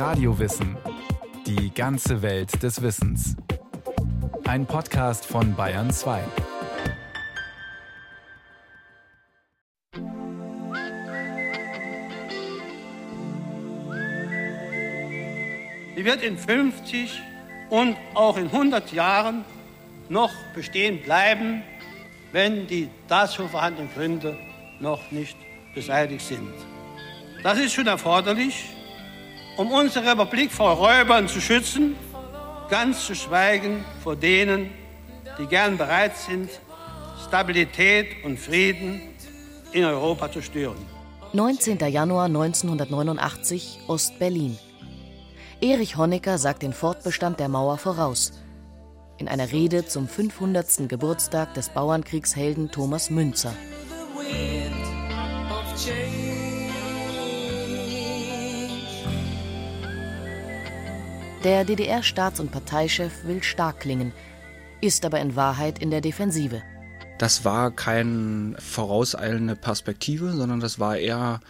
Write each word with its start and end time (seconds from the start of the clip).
Radiowissen. 0.00 0.78
Die 1.46 1.74
ganze 1.74 2.22
Welt 2.22 2.62
des 2.62 2.80
Wissens. 2.80 3.36
Ein 4.46 4.64
Podcast 4.64 5.26
von 5.26 5.54
Bayern 5.54 5.90
2. 5.90 6.22
Sie 15.96 16.04
wird 16.06 16.22
in 16.22 16.38
50 16.38 17.20
und 17.68 17.94
auch 18.14 18.38
in 18.38 18.46
100 18.46 18.94
Jahren 18.94 19.44
noch 20.08 20.32
bestehen 20.54 21.02
bleiben, 21.02 21.62
wenn 22.32 22.66
die 22.66 22.88
dazu 23.06 23.46
vorhandenen 23.46 23.92
Gründe 23.92 24.38
noch 24.80 25.10
nicht 25.10 25.36
beseitigt 25.74 26.26
sind. 26.26 26.54
Das 27.42 27.58
ist 27.58 27.74
schon 27.74 27.86
erforderlich, 27.86 28.64
um 29.60 29.72
unsere 29.72 30.12
Republik 30.12 30.50
vor 30.50 30.70
Räubern 30.70 31.28
zu 31.28 31.38
schützen, 31.38 31.94
ganz 32.70 33.04
zu 33.04 33.14
schweigen 33.14 33.84
vor 34.02 34.16
denen, 34.16 34.70
die 35.38 35.46
gern 35.46 35.76
bereit 35.76 36.16
sind, 36.16 36.48
Stabilität 37.28 38.24
und 38.24 38.38
Frieden 38.38 39.02
in 39.72 39.84
Europa 39.84 40.32
zu 40.32 40.40
stören. 40.40 40.78
19. 41.34 41.78
Januar 41.78 42.24
1989, 42.24 43.80
Ost-Berlin. 43.86 44.58
Erich 45.60 45.98
Honecker 45.98 46.38
sagt 46.38 46.62
den 46.62 46.72
Fortbestand 46.72 47.38
der 47.38 47.50
Mauer 47.50 47.76
voraus. 47.76 48.32
In 49.18 49.28
einer 49.28 49.52
Rede 49.52 49.84
zum 49.84 50.08
500. 50.08 50.88
Geburtstag 50.88 51.52
des 51.52 51.68
Bauernkriegshelden 51.68 52.70
Thomas 52.70 53.10
Münzer. 53.10 53.52
Der 61.42 61.64
DDR-Staats- 61.64 62.38
und 62.38 62.52
Parteichef 62.52 63.24
will 63.24 63.42
stark 63.42 63.80
klingen, 63.80 64.12
ist 64.82 65.06
aber 65.06 65.20
in 65.20 65.36
Wahrheit 65.36 65.78
in 65.78 65.90
der 65.90 66.02
Defensive. 66.02 66.62
Das 67.18 67.46
war 67.46 67.70
keine 67.70 68.56
vorauseilende 68.58 69.56
Perspektive, 69.56 70.32
sondern 70.32 70.60
das 70.60 70.78
war 70.78 70.98
eher 70.98 71.40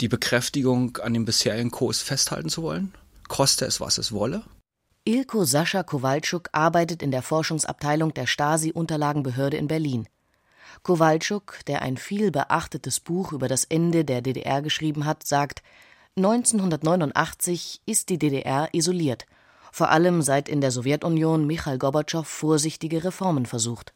die 0.00 0.08
Bekräftigung, 0.08 0.96
an 0.96 1.14
dem 1.14 1.26
bisherigen 1.26 1.70
Kurs 1.70 2.00
festhalten 2.00 2.48
zu 2.48 2.64
wollen, 2.64 2.92
koste 3.28 3.66
es, 3.66 3.80
was 3.80 3.98
es 3.98 4.10
wolle. 4.10 4.42
Ilko 5.04 5.44
Sascha 5.44 5.84
Kowalczuk 5.84 6.48
arbeitet 6.50 7.00
in 7.00 7.12
der 7.12 7.22
Forschungsabteilung 7.22 8.12
der 8.12 8.26
Stasi-Unterlagenbehörde 8.26 9.56
in 9.56 9.68
Berlin. 9.68 10.08
Kowalczuk, 10.82 11.60
der 11.68 11.82
ein 11.82 11.98
viel 11.98 12.32
beachtetes 12.32 12.98
Buch 12.98 13.32
über 13.32 13.46
das 13.46 13.64
Ende 13.64 14.04
der 14.04 14.22
DDR 14.22 14.60
geschrieben 14.60 15.04
hat, 15.04 15.24
sagt, 15.24 15.62
1989 16.16 17.82
ist 17.86 18.08
die 18.08 18.18
DDR 18.18 18.68
isoliert, 18.72 19.26
vor 19.72 19.90
allem 19.90 20.22
seit 20.22 20.48
in 20.48 20.60
der 20.60 20.72
Sowjetunion 20.72 21.46
Michail 21.46 21.78
Gorbatschow 21.78 22.26
vorsichtige 22.26 23.04
Reformen 23.04 23.46
versucht. 23.46 23.94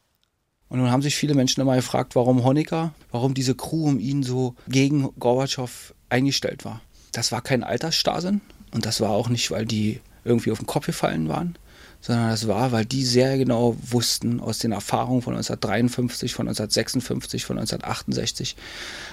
Und 0.69 0.79
nun 0.79 0.91
haben 0.91 1.01
sich 1.01 1.15
viele 1.15 1.35
Menschen 1.35 1.61
immer 1.61 1.75
gefragt, 1.75 2.15
warum 2.15 2.43
Honecker, 2.43 2.93
warum 3.11 3.33
diese 3.33 3.53
Crew 3.53 3.85
um 3.85 3.99
ihn 3.99 4.23
so 4.23 4.55
gegen 4.67 5.09
Gorbatschow 5.19 5.93
eingestellt 6.09 6.65
war. 6.65 6.81
Das 7.11 7.31
war 7.31 7.41
kein 7.41 7.63
Altersstarrsinn 7.63 8.41
und 8.73 8.85
das 8.85 9.01
war 9.01 9.11
auch 9.11 9.29
nicht, 9.29 9.51
weil 9.51 9.65
die 9.65 10.01
irgendwie 10.23 10.51
auf 10.51 10.57
den 10.57 10.67
Kopf 10.67 10.87
gefallen 10.87 11.29
waren, 11.29 11.57
sondern 12.05 12.29
das 12.29 12.47
war, 12.47 12.71
weil 12.71 12.85
die 12.85 13.03
sehr 13.03 13.35
genau 13.35 13.75
wussten 13.81 14.39
aus 14.39 14.59
den 14.59 14.73
Erfahrungen 14.73 15.23
von 15.23 15.33
1953, 15.33 16.35
von 16.35 16.47
1956, 16.47 17.45
von 17.45 17.57
1968, 17.57 18.55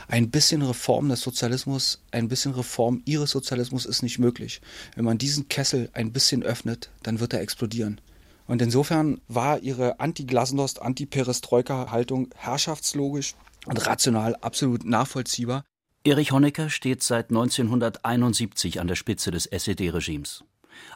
ein 0.08 0.28
bisschen 0.30 0.60
Reform 0.60 1.08
des 1.08 1.22
Sozialismus, 1.22 2.02
ein 2.10 2.28
bisschen 2.28 2.52
Reform 2.52 3.00
ihres 3.06 3.30
Sozialismus 3.30 3.86
ist 3.86 4.02
nicht 4.02 4.18
möglich. 4.18 4.60
Wenn 4.94 5.06
man 5.06 5.16
diesen 5.16 5.48
Kessel 5.48 5.88
ein 5.94 6.12
bisschen 6.12 6.42
öffnet, 6.42 6.90
dann 7.02 7.18
wird 7.18 7.32
er 7.32 7.40
explodieren. 7.40 7.98
Und 8.46 8.60
insofern 8.60 9.22
war 9.26 9.60
ihre 9.60 9.98
Anti-Glasnost, 9.98 10.82
Anti-Perestroika-Haltung 10.82 12.28
herrschaftslogisch 12.36 13.36
und 13.64 13.86
rational 13.86 14.36
absolut 14.36 14.84
nachvollziehbar. 14.84 15.64
Erich 16.04 16.32
Honecker 16.32 16.69
steht 16.69 17.02
seit 17.02 17.31
1971 17.31 18.81
an 18.81 18.88
der 18.88 18.97
Spitze 18.97 19.31
des 19.31 19.47
SED-Regimes. 19.47 20.44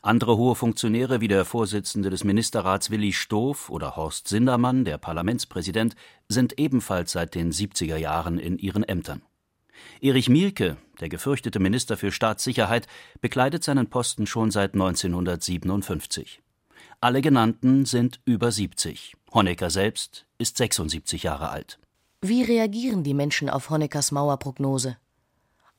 Andere 0.03 0.37
hohe 0.37 0.55
Funktionäre 0.55 1.21
wie 1.21 1.29
der 1.29 1.45
Vorsitzende 1.45 2.11
des 2.11 2.25
Ministerrats 2.25 2.91
Willi 2.91 3.13
Stoff 3.13 3.71
oder 3.71 3.97
Horst 3.97 4.29
Sindermann, 4.29 4.85
der 4.85 4.99
Parlamentspräsident, 4.99 5.95
sind 6.29 6.59
ebenfalls 6.59 7.13
seit 7.13 7.35
den 7.35 7.53
70er 7.53 7.97
Jahren 7.97 8.39
in 8.39 8.59
ihren 8.59 8.85
Ämtern. 8.85 9.23
Erich 10.01 10.29
Mielke, 10.29 10.77
der 11.01 11.09
gefürchtete 11.09 11.59
Minister 11.59 11.97
für 11.97 12.13
Staatssicherheit, 12.13 12.87
bekleidet 13.21 13.65
seinen 13.65 13.89
Posten 13.89 14.27
schon 14.27 14.51
seit 14.51 14.75
1957. 14.75 16.43
Alle 17.01 17.21
genannten 17.21 17.85
sind 17.85 18.21
über 18.25 18.51
70. 18.51 19.15
Honecker 19.33 19.71
selbst 19.71 20.27
ist 20.39 20.57
76 20.57 21.25
Jahre 21.25 21.51
alt. 21.51 21.79
Wie 22.23 22.43
reagieren 22.43 23.05
die 23.05 23.15
Menschen 23.15 23.51
auf 23.51 23.71
Honeckers 23.71 24.13
Mauerprognose? 24.13 24.97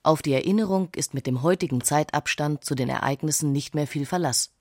Auf 0.08 0.22
die 0.22 0.32
Erinnerung 0.32 0.88
ist 0.96 1.14
mit 1.14 1.28
dem 1.28 1.42
heutigen 1.42 1.82
Zeitabstand 1.82 2.64
zu 2.64 2.76
den 2.76 2.88
Ereignissen 2.88 3.52
nicht 3.52 3.76
mehr 3.76 3.88
viel 3.88 4.06
Verlass. 4.06 4.54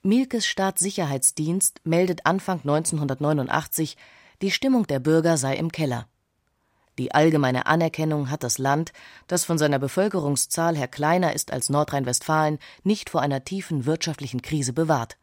Mielkes 0.00 0.46
Staatssicherheitsdienst 0.46 1.82
meldet 1.84 2.24
Anfang 2.24 2.60
1989, 2.60 3.98
die 4.40 4.50
Stimmung 4.50 4.86
der 4.86 5.00
Bürger 5.00 5.36
sei 5.36 5.54
im 5.56 5.70
Keller. 5.70 6.08
Die 6.96 7.12
allgemeine 7.12 7.66
Anerkennung 7.66 8.30
hat 8.30 8.42
das 8.42 8.56
Land, 8.56 8.94
das 9.26 9.44
von 9.44 9.58
seiner 9.58 9.78
Bevölkerungszahl 9.78 10.74
her 10.74 10.88
kleiner 10.88 11.34
ist 11.34 11.52
als 11.52 11.68
Nordrhein-Westfalen, 11.68 12.58
nicht 12.84 13.10
vor 13.10 13.20
einer 13.20 13.44
tiefen 13.44 13.84
wirtschaftlichen 13.84 14.40
Krise 14.40 14.72
bewahrt. 14.72 15.18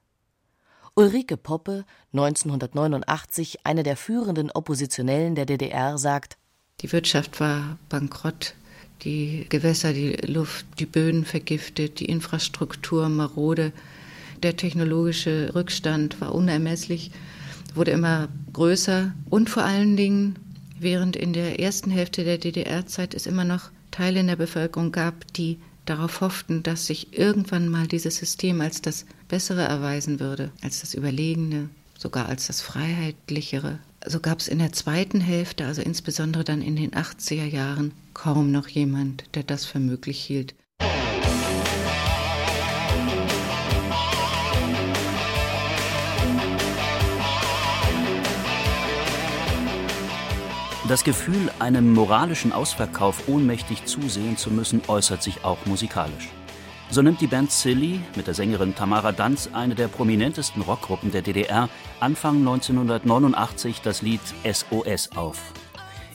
Ulrike 0.93 1.35
Poppe, 1.35 1.83
1989 2.13 3.65
eine 3.65 3.81
der 3.81 3.97
führenden 3.97 4.51
Oppositionellen 4.51 5.33
der 5.33 5.47
DDR, 5.47 5.97
sagt: 5.97 6.37
Die 6.81 6.91
Wirtschaft 6.91 7.39
war 7.39 7.79
bankrott, 7.89 8.53
die 9.03 9.45
Gewässer, 9.49 9.93
die 9.93 10.13
Luft, 10.25 10.65
die 10.79 10.85
Böden 10.85 11.25
vergiftet, 11.25 11.99
die 11.99 12.05
Infrastruktur 12.05 13.09
marode, 13.09 13.71
der 14.43 14.57
technologische 14.57 15.51
Rückstand 15.55 16.19
war 16.21 16.33
unermesslich, 16.33 17.11
wurde 17.73 17.91
immer 17.91 18.29
größer 18.53 19.13
und 19.29 19.49
vor 19.49 19.63
allen 19.63 19.97
Dingen, 19.97 20.37
während 20.79 21.15
in 21.15 21.33
der 21.33 21.59
ersten 21.59 21.91
Hälfte 21.91 22.23
der 22.23 22.37
DDR-Zeit 22.37 23.13
es 23.13 23.27
immer 23.27 23.43
noch 23.43 23.69
Teile 23.91 24.19
in 24.19 24.27
der 24.27 24.35
Bevölkerung 24.35 24.91
gab, 24.91 25.33
die 25.33 25.57
darauf 25.85 26.21
hofften, 26.21 26.63
dass 26.63 26.87
sich 26.87 27.17
irgendwann 27.17 27.69
mal 27.69 27.87
dieses 27.87 28.17
System 28.17 28.61
als 28.61 28.81
das 28.81 29.05
Bessere 29.27 29.63
erweisen 29.63 30.19
würde, 30.19 30.51
als 30.61 30.81
das 30.81 30.93
Überlegene, 30.93 31.69
sogar 31.97 32.27
als 32.27 32.47
das 32.47 32.61
Freiheitlichere. 32.61 33.79
So 34.07 34.19
gab 34.19 34.39
es 34.39 34.47
in 34.47 34.59
der 34.59 34.71
zweiten 34.71 35.19
Hälfte, 35.19 35.65
also 35.65 35.81
insbesondere 35.81 36.43
dann 36.43 36.61
in 36.61 36.75
den 36.75 36.91
80er 36.91 37.45
Jahren, 37.45 37.91
kaum 38.13 38.51
noch 38.51 38.67
jemand, 38.67 39.23
der 39.33 39.41
das 39.41 39.65
für 39.65 39.79
möglich 39.79 40.19
hielt. 40.19 40.53
Das 50.87 51.03
Gefühl, 51.03 51.51
einem 51.57 51.91
moralischen 51.91 52.51
Ausverkauf 52.51 53.27
ohnmächtig 53.27 53.85
zusehen 53.85 54.37
zu 54.37 54.51
müssen, 54.51 54.83
äußert 54.87 55.23
sich 55.23 55.43
auch 55.43 55.65
musikalisch. 55.65 56.29
So 56.91 57.01
nimmt 57.01 57.19
die 57.19 57.27
Band 57.27 57.51
Silly 57.51 57.99
mit 58.15 58.27
der 58.27 58.33
Sängerin 58.33 58.75
Tamara 58.75 59.11
Danz, 59.11 59.49
eine 59.53 59.75
der 59.75 59.87
prominentesten 59.87 60.61
Rockgruppen 60.61 61.11
der 61.11 61.21
DDR, 61.21 61.67
Anfang 61.99 62.37
1989 62.37 63.81
das 63.81 64.01
Lied 64.01 64.21
SOS 64.43 65.11
auf. 65.15 65.41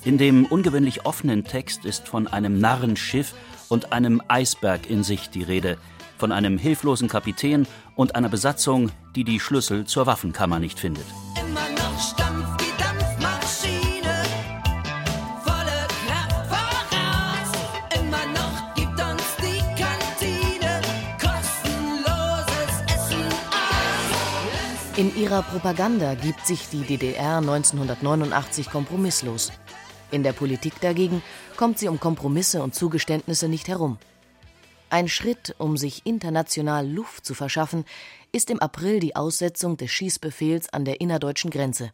In 0.05 0.17
dem 0.17 0.47
ungewöhnlich 0.47 1.05
offenen 1.05 1.45
Text 1.45 1.85
ist 1.85 2.09
von 2.09 2.27
einem 2.27 2.59
Narrenschiff 2.59 3.35
und 3.69 3.93
einem 3.93 4.23
Eisberg 4.29 4.89
in 4.89 5.03
Sicht 5.03 5.35
die 5.35 5.43
Rede, 5.43 5.77
von 6.17 6.33
einem 6.33 6.57
hilflosen 6.57 7.09
Kapitän 7.09 7.67
und 7.97 8.15
einer 8.15 8.29
Besatzung, 8.29 8.91
die 9.15 9.25
die 9.25 9.41
Schlüssel 9.41 9.85
zur 9.85 10.07
Waffenkammer 10.07 10.59
nicht 10.59 10.79
findet. 10.79 11.07
In 25.01 25.17
ihrer 25.17 25.41
Propaganda 25.41 26.13
gibt 26.13 26.47
sich 26.47 26.69
die 26.69 26.83
DDR 26.83 27.39
1989 27.39 28.69
kompromisslos. 28.69 29.51
In 30.11 30.23
der 30.23 30.35
Politik 30.35 30.79
dagegen 30.83 31.23
kommt 31.57 31.79
sie 31.79 31.89
um 31.89 31.99
Kompromisse 31.99 32.63
und 32.63 32.75
Zugeständnisse 32.75 33.49
nicht 33.49 33.69
herum. 33.69 33.97
Ein 34.91 35.09
Schritt, 35.09 35.55
um 35.57 35.79
sich 35.79 36.05
international 36.05 36.87
Luft 36.87 37.25
zu 37.25 37.33
verschaffen, 37.33 37.87
ist 38.31 38.51
im 38.51 38.61
April 38.61 39.01
die 39.01 39.17
Aussetzung 39.17 39.79
des 39.79 39.91
Schießbefehls 39.91 40.71
an 40.71 40.85
der 40.85 41.01
innerdeutschen 41.01 41.51
Grenze. 41.51 41.93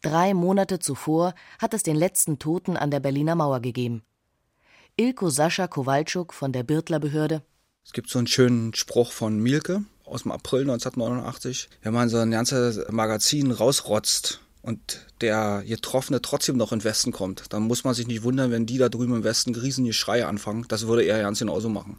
Drei 0.00 0.32
Monate 0.32 0.78
zuvor 0.78 1.34
hat 1.58 1.74
es 1.74 1.82
den 1.82 1.96
letzten 1.96 2.38
Toten 2.38 2.78
an 2.78 2.90
der 2.90 3.00
Berliner 3.00 3.34
Mauer 3.34 3.60
gegeben. 3.60 4.02
Ilko 4.96 5.28
Sascha 5.28 5.66
Kowalczuk 5.68 6.32
von 6.32 6.52
der 6.52 6.62
Birtler 6.62 7.00
Behörde 7.00 7.42
Es 7.84 7.92
gibt 7.92 8.08
so 8.08 8.16
einen 8.16 8.28
schönen 8.28 8.72
Spruch 8.72 9.12
von 9.12 9.38
Mielke 9.38 9.84
aus 10.10 10.22
dem 10.22 10.32
April 10.32 10.62
1989. 10.62 11.68
Wenn 11.82 11.94
man 11.94 12.08
so 12.08 12.18
ein 12.18 12.30
ganzes 12.30 12.80
Magazin 12.90 13.50
rausrotzt 13.50 14.40
und 14.62 15.06
der 15.20 15.62
Getroffene 15.66 16.20
trotzdem 16.20 16.56
noch 16.56 16.72
in 16.72 16.80
den 16.80 16.84
Westen 16.84 17.12
kommt, 17.12 17.44
dann 17.50 17.62
muss 17.62 17.84
man 17.84 17.94
sich 17.94 18.06
nicht 18.06 18.22
wundern, 18.22 18.50
wenn 18.50 18.66
die 18.66 18.78
da 18.78 18.88
drüben 18.88 19.14
im 19.14 19.24
Westen 19.24 19.54
riesige 19.54 19.92
Schreie 19.92 20.26
anfangen. 20.26 20.66
Das 20.68 20.86
würde 20.86 21.04
er 21.04 21.22
ganz 21.22 21.38
genauso 21.38 21.68
machen. 21.68 21.98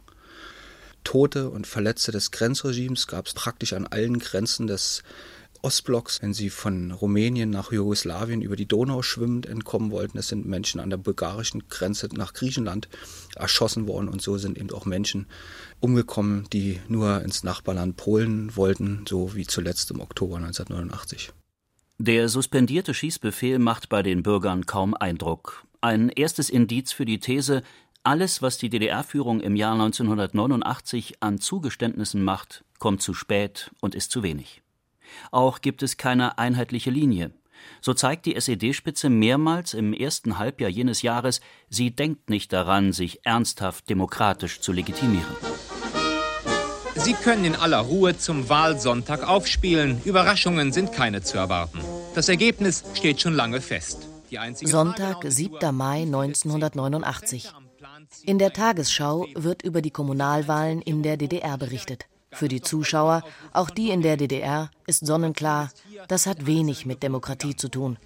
Tote 1.04 1.48
und 1.50 1.66
Verletzte 1.66 2.12
des 2.12 2.30
Grenzregimes 2.30 3.06
gab 3.06 3.26
es 3.26 3.34
praktisch 3.34 3.72
an 3.72 3.86
allen 3.88 4.18
Grenzen 4.18 4.66
des 4.66 5.02
Ostblocks, 5.62 6.20
wenn 6.20 6.34
sie 6.34 6.50
von 6.50 6.90
Rumänien 6.90 7.50
nach 7.50 7.72
Jugoslawien 7.72 8.42
über 8.42 8.56
die 8.56 8.66
Donau 8.66 9.02
schwimmend 9.02 9.46
entkommen 9.46 9.90
wollten. 9.90 10.18
Es 10.18 10.28
sind 10.28 10.44
Menschen 10.44 10.80
an 10.80 10.90
der 10.90 10.96
bulgarischen 10.96 11.68
Grenze 11.68 12.08
nach 12.12 12.34
Griechenland 12.34 12.88
erschossen 13.36 13.86
worden 13.86 14.08
und 14.08 14.20
so 14.20 14.38
sind 14.38 14.58
eben 14.58 14.72
auch 14.72 14.84
Menschen 14.84 15.26
umgekommen, 15.80 16.48
die 16.52 16.80
nur 16.88 17.22
ins 17.22 17.44
Nachbarland 17.44 17.96
Polen 17.96 18.54
wollten, 18.56 19.04
so 19.08 19.34
wie 19.34 19.46
zuletzt 19.46 19.90
im 19.92 20.00
Oktober 20.00 20.36
1989. 20.36 21.32
Der 21.98 22.28
suspendierte 22.28 22.94
Schießbefehl 22.94 23.58
macht 23.60 23.88
bei 23.88 24.02
den 24.02 24.22
Bürgern 24.22 24.66
kaum 24.66 24.94
Eindruck. 24.94 25.64
Ein 25.80 26.08
erstes 26.08 26.50
Indiz 26.50 26.92
für 26.92 27.04
die 27.04 27.20
These, 27.20 27.62
alles, 28.02 28.42
was 28.42 28.58
die 28.58 28.70
DDR-Führung 28.70 29.40
im 29.40 29.54
Jahr 29.54 29.74
1989 29.74 31.22
an 31.22 31.38
Zugeständnissen 31.38 32.24
macht, 32.24 32.64
kommt 32.80 33.02
zu 33.02 33.14
spät 33.14 33.70
und 33.80 33.94
ist 33.94 34.10
zu 34.10 34.24
wenig. 34.24 34.61
Auch 35.30 35.60
gibt 35.60 35.82
es 35.82 35.96
keine 35.96 36.38
einheitliche 36.38 36.90
Linie. 36.90 37.32
So 37.80 37.94
zeigt 37.94 38.26
die 38.26 38.36
SED-Spitze 38.36 39.08
mehrmals 39.08 39.74
im 39.74 39.92
ersten 39.92 40.38
Halbjahr 40.38 40.70
jenes 40.70 41.02
Jahres, 41.02 41.40
sie 41.68 41.94
denkt 41.94 42.30
nicht 42.30 42.52
daran, 42.52 42.92
sich 42.92 43.24
ernsthaft 43.24 43.88
demokratisch 43.88 44.60
zu 44.60 44.72
legitimieren. 44.72 45.36
Sie 46.94 47.14
können 47.14 47.44
in 47.44 47.56
aller 47.56 47.80
Ruhe 47.80 48.16
zum 48.16 48.48
Wahlsonntag 48.48 49.26
aufspielen. 49.26 50.00
Überraschungen 50.04 50.72
sind 50.72 50.92
keine 50.92 51.22
zu 51.22 51.38
erwarten. 51.38 51.80
Das 52.14 52.28
Ergebnis 52.28 52.84
steht 52.94 53.20
schon 53.20 53.34
lange 53.34 53.60
fest. 53.60 54.06
Sonntag, 54.62 55.24
7. 55.26 55.74
Mai 55.74 56.02
1989. 56.02 57.52
In 58.24 58.38
der 58.38 58.52
Tagesschau 58.52 59.26
wird 59.34 59.62
über 59.62 59.82
die 59.82 59.90
Kommunalwahlen 59.90 60.80
in 60.80 61.02
der 61.02 61.16
DDR 61.16 61.58
berichtet. 61.58 62.06
Für 62.32 62.48
die 62.48 62.60
Zuschauer, 62.60 63.22
auch 63.52 63.70
die 63.70 63.90
in 63.90 64.02
der 64.02 64.16
DDR, 64.16 64.70
ist 64.86 65.06
sonnenklar, 65.06 65.70
das 66.08 66.26
hat 66.26 66.46
wenig 66.46 66.86
mit 66.86 67.02
Demokratie 67.02 67.56
zu 67.56 67.68
tun. 67.68 67.98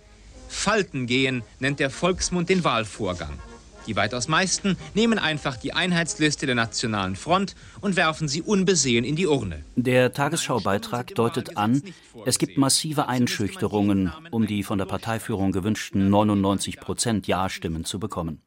Falten 0.49 1.07
gehen 1.07 1.43
nennt 1.59 1.81
der 1.81 1.91
Volksmund 1.91 2.49
den 2.49 2.65
Wahlvorgang. 2.65 3.39
Die 3.87 3.95
weitaus 3.95 4.27
meisten 4.27 4.77
nehmen 4.95 5.19
einfach 5.21 5.57
die 5.57 5.73
Einheitsliste 5.73 6.47
der 6.47 6.57
Nationalen 6.57 7.15
Front 7.15 7.55
und 7.81 7.95
werfen 7.95 8.27
sie 8.27 8.43
unbesehen 8.43 9.05
in 9.05 9.15
die 9.15 9.29
Urne. 9.29 9.65
Der 9.77 10.13
Tagesschaubeitrag 10.13 11.15
deutet 11.15 11.57
an, 11.57 11.83
es 12.25 12.39
gibt 12.39 12.59
massive 12.59 13.07
Einschüchterungen, 13.07 14.13
um 14.33 14.47
die 14.47 14.65
von 14.65 14.79
der 14.79 14.87
Parteiführung 14.87 15.53
gewünschten 15.53 16.11
99 16.11 16.81
Prozent 16.81 17.29
Ja-Stimmen 17.29 17.85
zu 17.85 18.01
bekommen. 18.01 18.43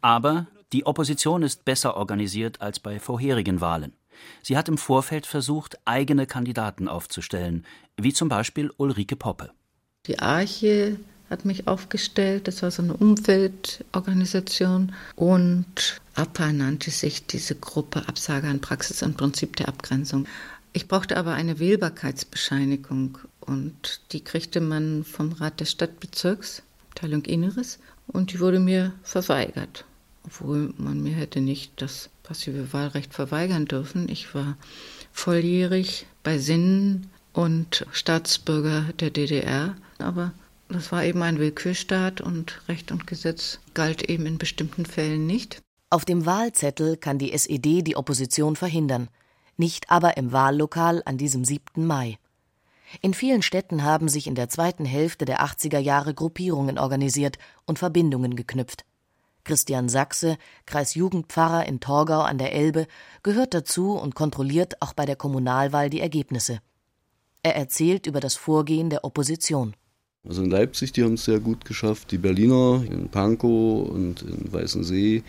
Aber 0.00 0.48
die 0.72 0.86
Opposition 0.86 1.42
ist 1.42 1.64
besser 1.64 1.96
organisiert 1.96 2.60
als 2.60 2.80
bei 2.80 2.98
vorherigen 2.98 3.60
Wahlen. 3.60 3.92
Sie 4.42 4.56
hat 4.56 4.68
im 4.68 4.78
Vorfeld 4.78 5.26
versucht, 5.26 5.78
eigene 5.84 6.26
Kandidaten 6.26 6.88
aufzustellen, 6.88 7.64
wie 7.96 8.12
zum 8.12 8.28
Beispiel 8.28 8.70
Ulrike 8.76 9.16
Poppe. 9.16 9.52
Die 10.06 10.18
Arche 10.18 10.98
hat 11.30 11.44
mich 11.44 11.68
aufgestellt, 11.68 12.48
das 12.48 12.62
war 12.62 12.70
so 12.70 12.82
eine 12.82 12.94
Umweltorganisation 12.94 14.92
und 15.14 16.00
APA 16.14 16.52
nannte 16.52 16.90
sich 16.90 17.26
diese 17.26 17.54
Gruppe 17.54 18.08
Absage 18.08 18.48
an 18.48 18.60
Praxis 18.60 19.02
und 19.02 19.16
Prinzip 19.16 19.56
der 19.56 19.68
Abgrenzung. 19.68 20.26
Ich 20.72 20.88
brauchte 20.88 21.16
aber 21.16 21.32
eine 21.34 21.58
Wählbarkeitsbescheinigung 21.58 23.18
und 23.40 24.00
die 24.12 24.22
kriegte 24.22 24.60
man 24.60 25.04
vom 25.04 25.32
Rat 25.32 25.60
des 25.60 25.70
Stadtbezirks, 25.70 26.62
Abteilung 26.90 27.24
Inneres, 27.24 27.78
und 28.06 28.32
die 28.32 28.40
wurde 28.40 28.58
mir 28.58 28.92
verweigert, 29.02 29.84
obwohl 30.24 30.74
man 30.78 31.00
mir 31.02 31.14
hätte 31.14 31.40
nicht 31.40 31.72
das 31.80 32.10
passive 32.30 32.72
Wahlrecht 32.72 33.12
verweigern 33.12 33.64
dürfen. 33.64 34.08
Ich 34.08 34.36
war 34.36 34.56
volljährig 35.10 36.06
bei 36.22 36.38
Sinnen 36.38 37.10
und 37.32 37.84
Staatsbürger 37.90 38.92
der 39.00 39.10
DDR, 39.10 39.74
aber 39.98 40.30
das 40.68 40.92
war 40.92 41.02
eben 41.02 41.22
ein 41.22 41.40
Willkürstaat 41.40 42.20
und 42.20 42.60
Recht 42.68 42.92
und 42.92 43.08
Gesetz 43.08 43.58
galt 43.74 44.08
eben 44.08 44.26
in 44.26 44.38
bestimmten 44.38 44.86
Fällen 44.86 45.26
nicht. 45.26 45.60
Auf 45.90 46.04
dem 46.04 46.24
Wahlzettel 46.24 46.96
kann 46.96 47.18
die 47.18 47.32
SED 47.32 47.82
die 47.82 47.96
Opposition 47.96 48.54
verhindern, 48.54 49.08
nicht 49.56 49.90
aber 49.90 50.16
im 50.16 50.30
Wahllokal 50.30 51.02
an 51.06 51.18
diesem 51.18 51.44
7. 51.44 51.84
Mai. 51.84 52.16
In 53.00 53.12
vielen 53.12 53.42
Städten 53.42 53.82
haben 53.82 54.08
sich 54.08 54.28
in 54.28 54.36
der 54.36 54.48
zweiten 54.48 54.84
Hälfte 54.84 55.24
der 55.24 55.44
80er 55.44 55.80
Jahre 55.80 56.14
Gruppierungen 56.14 56.78
organisiert 56.78 57.38
und 57.66 57.80
Verbindungen 57.80 58.36
geknüpft. 58.36 58.84
Christian 59.50 59.88
Sachse, 59.88 60.38
Kreisjugendpfarrer 60.66 61.66
in 61.66 61.80
Torgau 61.80 62.20
an 62.20 62.38
der 62.38 62.52
Elbe, 62.52 62.86
gehört 63.24 63.52
dazu 63.52 63.98
und 63.98 64.14
kontrolliert 64.14 64.80
auch 64.80 64.92
bei 64.92 65.06
der 65.06 65.16
Kommunalwahl 65.16 65.90
die 65.90 65.98
Ergebnisse. 65.98 66.60
Er 67.42 67.56
erzählt 67.56 68.06
über 68.06 68.20
das 68.20 68.36
Vorgehen 68.36 68.90
der 68.90 69.04
Opposition. 69.04 69.74
Also 70.24 70.44
in 70.44 70.50
Leipzig, 70.50 70.92
die 70.92 71.02
haben 71.02 71.14
es 71.14 71.24
sehr 71.24 71.40
gut 71.40 71.64
geschafft. 71.64 72.12
Die 72.12 72.18
Berliner 72.18 72.84
in 72.88 73.08
Pankow 73.08 73.88
und 73.88 74.22
in 74.22 74.52
Weißensee, 74.52 75.24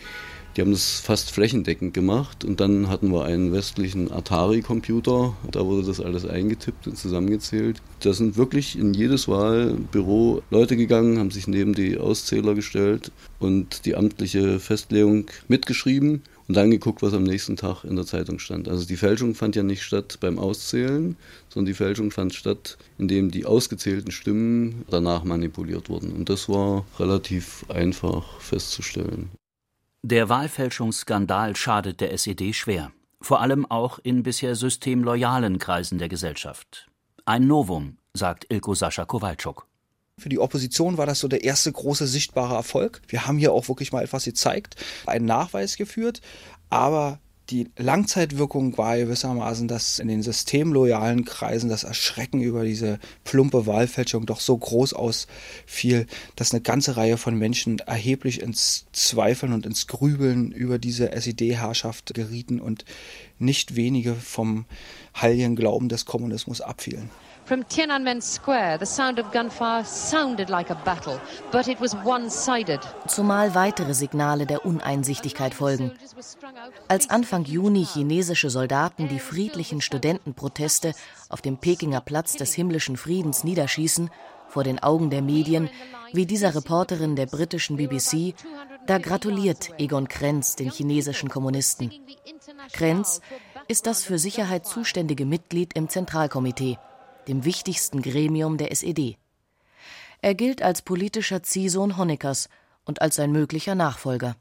die 0.56 0.60
haben 0.60 0.72
das 0.72 1.00
fast 1.00 1.30
flächendeckend 1.30 1.94
gemacht. 1.94 2.44
Und 2.44 2.60
dann 2.60 2.88
hatten 2.88 3.10
wir 3.12 3.24
einen 3.24 3.52
westlichen 3.52 4.10
Atari-Computer. 4.12 5.34
Da 5.50 5.64
wurde 5.64 5.86
das 5.86 6.00
alles 6.00 6.26
eingetippt 6.26 6.86
und 6.86 6.98
zusammengezählt. 6.98 7.80
Da 8.00 8.12
sind 8.12 8.36
wirklich 8.36 8.78
in 8.78 8.92
jedes 8.92 9.28
Wahlbüro 9.28 10.42
Leute 10.50 10.76
gegangen, 10.76 11.18
haben 11.18 11.30
sich 11.30 11.46
neben 11.46 11.74
die 11.74 11.98
Auszähler 11.98 12.54
gestellt 12.54 13.12
und 13.38 13.86
die 13.86 13.96
amtliche 13.96 14.60
Festlegung 14.60 15.26
mitgeschrieben 15.48 16.22
und 16.48 16.56
dann 16.56 16.70
geguckt, 16.70 17.02
was 17.02 17.14
am 17.14 17.22
nächsten 17.22 17.56
Tag 17.56 17.84
in 17.84 17.96
der 17.96 18.04
Zeitung 18.04 18.38
stand. 18.38 18.68
Also 18.68 18.86
die 18.86 18.96
Fälschung 18.96 19.34
fand 19.34 19.56
ja 19.56 19.62
nicht 19.62 19.82
statt 19.82 20.18
beim 20.20 20.38
Auszählen, 20.38 21.16
sondern 21.48 21.66
die 21.66 21.74
Fälschung 21.74 22.10
fand 22.10 22.34
statt, 22.34 22.76
indem 22.98 23.30
die 23.30 23.46
ausgezählten 23.46 24.10
Stimmen 24.10 24.84
danach 24.90 25.24
manipuliert 25.24 25.88
wurden. 25.88 26.12
Und 26.12 26.28
das 26.28 26.48
war 26.48 26.84
relativ 26.98 27.64
einfach 27.68 28.40
festzustellen. 28.40 29.30
Der 30.04 30.28
Wahlfälschungsskandal 30.28 31.54
schadet 31.54 32.00
der 32.00 32.12
SED 32.12 32.54
schwer, 32.54 32.90
vor 33.20 33.40
allem 33.40 33.64
auch 33.70 34.00
in 34.00 34.24
bisher 34.24 34.56
systemloyalen 34.56 35.58
Kreisen 35.58 35.98
der 35.98 36.08
Gesellschaft. 36.08 36.88
Ein 37.24 37.46
Novum, 37.46 37.98
sagt 38.12 38.46
Ilko 38.48 38.74
Sascha 38.74 39.04
Kowalczuk. 39.04 39.68
Für 40.18 40.28
die 40.28 40.40
Opposition 40.40 40.98
war 40.98 41.06
das 41.06 41.20
so 41.20 41.28
der 41.28 41.44
erste 41.44 41.70
große 41.70 42.08
sichtbare 42.08 42.56
Erfolg. 42.56 43.00
Wir 43.06 43.28
haben 43.28 43.38
hier 43.38 43.52
auch 43.52 43.68
wirklich 43.68 43.92
mal 43.92 44.02
etwas 44.02 44.24
gezeigt, 44.24 44.74
einen 45.06 45.26
Nachweis 45.26 45.76
geführt, 45.76 46.20
aber 46.68 47.20
die 47.50 47.68
Langzeitwirkung 47.76 48.78
war 48.78 48.96
gewissermaßen, 48.96 49.68
dass 49.68 49.98
in 49.98 50.08
den 50.08 50.22
systemloyalen 50.22 51.24
Kreisen 51.24 51.68
das 51.68 51.84
Erschrecken 51.84 52.40
über 52.40 52.64
diese 52.64 52.98
plumpe 53.24 53.66
Wahlfälschung 53.66 54.26
doch 54.26 54.40
so 54.40 54.56
groß 54.56 54.94
ausfiel, 54.94 56.06
dass 56.36 56.52
eine 56.52 56.62
ganze 56.62 56.96
Reihe 56.96 57.18
von 57.18 57.36
Menschen 57.36 57.80
erheblich 57.80 58.40
ins 58.40 58.86
Zweifeln 58.92 59.52
und 59.52 59.66
ins 59.66 59.86
Grübeln 59.86 60.52
über 60.52 60.78
diese 60.78 61.12
SED-Herrschaft 61.12 62.14
gerieten 62.14 62.60
und 62.60 62.84
nicht 63.38 63.74
wenige 63.76 64.14
vom 64.14 64.64
heiligen 65.20 65.56
Glauben 65.56 65.88
des 65.88 66.06
Kommunismus 66.06 66.60
abfielen. 66.60 67.10
From 67.44 67.64
Tiananmen 67.68 68.22
Square, 68.22 68.78
the 68.78 68.86
sound 68.86 69.18
of 69.18 69.32
gunfire 69.32 69.84
sounded 69.84 70.48
like 70.48 70.70
a 70.70 70.76
battle, 70.84 71.20
but 71.50 71.66
it 71.66 71.80
was 71.80 71.94
one-sided. 71.94 72.80
Zumal 73.08 73.54
weitere 73.54 73.94
Signale 73.94 74.46
der 74.46 74.64
Uneinsichtigkeit 74.64 75.52
folgen. 75.52 75.90
Als 76.86 77.10
Anfang 77.10 77.44
Juni 77.44 77.84
chinesische 77.84 78.48
Soldaten 78.48 79.08
die 79.08 79.18
friedlichen 79.18 79.80
Studentenproteste 79.80 80.94
auf 81.28 81.42
dem 81.42 81.56
Pekinger 81.56 82.00
Platz 82.00 82.36
des 82.36 82.54
himmlischen 82.54 82.96
Friedens 82.96 83.42
niederschießen, 83.42 84.10
vor 84.48 84.62
den 84.62 84.80
Augen 84.80 85.10
der 85.10 85.22
Medien, 85.22 85.68
wie 86.12 86.26
dieser 86.26 86.54
Reporterin 86.54 87.16
der 87.16 87.26
britischen 87.26 87.76
BBC, 87.76 88.34
da 88.86 88.98
gratuliert 88.98 89.70
Egon 89.78 90.06
Krenz 90.06 90.54
den 90.54 90.70
chinesischen 90.70 91.28
Kommunisten. 91.28 91.90
Krenz 92.72 93.20
ist 93.66 93.86
das 93.86 94.04
für 94.04 94.18
Sicherheit 94.18 94.64
zuständige 94.64 95.24
Mitglied 95.26 95.72
im 95.74 95.88
Zentralkomitee 95.88 96.78
dem 97.28 97.44
wichtigsten 97.44 98.02
Gremium 98.02 98.56
der 98.56 98.72
SED. 98.72 99.16
Er 100.20 100.34
gilt 100.34 100.62
als 100.62 100.82
politischer 100.82 101.42
Ziehsohn 101.42 101.96
Honeckers 101.96 102.48
und 102.84 103.02
als 103.02 103.16
sein 103.16 103.32
möglicher 103.32 103.74
Nachfolger. 103.74 104.36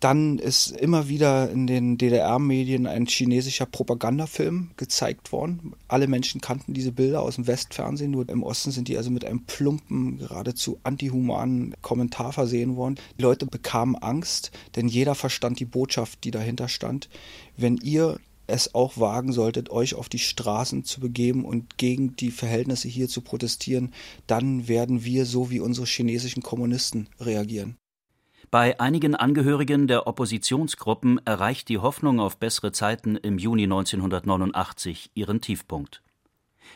Dann 0.00 0.38
ist 0.38 0.70
immer 0.70 1.08
wieder 1.08 1.50
in 1.50 1.66
den 1.66 1.98
DDR-Medien 1.98 2.86
ein 2.86 3.04
chinesischer 3.04 3.66
Propagandafilm 3.66 4.70
gezeigt 4.78 5.30
worden. 5.30 5.74
Alle 5.88 6.06
Menschen 6.06 6.40
kannten 6.40 6.72
diese 6.72 6.90
Bilder 6.90 7.20
aus 7.20 7.34
dem 7.34 7.46
Westfernsehen, 7.46 8.10
nur 8.10 8.26
im 8.30 8.42
Osten 8.42 8.70
sind 8.70 8.88
die 8.88 8.96
also 8.96 9.10
mit 9.10 9.26
einem 9.26 9.44
plumpen, 9.44 10.16
geradezu 10.16 10.80
antihumanen 10.84 11.74
Kommentar 11.82 12.32
versehen 12.32 12.76
worden. 12.76 12.94
Die 13.18 13.22
Leute 13.22 13.44
bekamen 13.44 13.94
Angst, 13.94 14.52
denn 14.74 14.88
jeder 14.88 15.14
verstand 15.14 15.60
die 15.60 15.66
Botschaft, 15.66 16.24
die 16.24 16.30
dahinter 16.30 16.68
stand. 16.68 17.10
Wenn 17.58 17.76
ihr 17.76 18.18
es 18.50 18.74
auch 18.74 18.98
wagen 18.98 19.32
solltet, 19.32 19.70
euch 19.70 19.94
auf 19.94 20.08
die 20.08 20.18
Straßen 20.18 20.84
zu 20.84 21.00
begeben 21.00 21.44
und 21.44 21.78
gegen 21.78 22.16
die 22.16 22.30
Verhältnisse 22.30 22.88
hier 22.88 23.08
zu 23.08 23.22
protestieren, 23.22 23.92
dann 24.26 24.68
werden 24.68 25.04
wir 25.04 25.26
so 25.26 25.50
wie 25.50 25.60
unsere 25.60 25.86
chinesischen 25.86 26.42
Kommunisten 26.42 27.08
reagieren. 27.18 27.76
Bei 28.50 28.80
einigen 28.80 29.14
Angehörigen 29.14 29.86
der 29.86 30.08
Oppositionsgruppen 30.08 31.24
erreicht 31.24 31.68
die 31.68 31.78
Hoffnung 31.78 32.18
auf 32.18 32.38
bessere 32.38 32.72
Zeiten 32.72 33.16
im 33.16 33.38
Juni 33.38 33.64
1989 33.64 35.12
ihren 35.14 35.40
Tiefpunkt. 35.40 36.02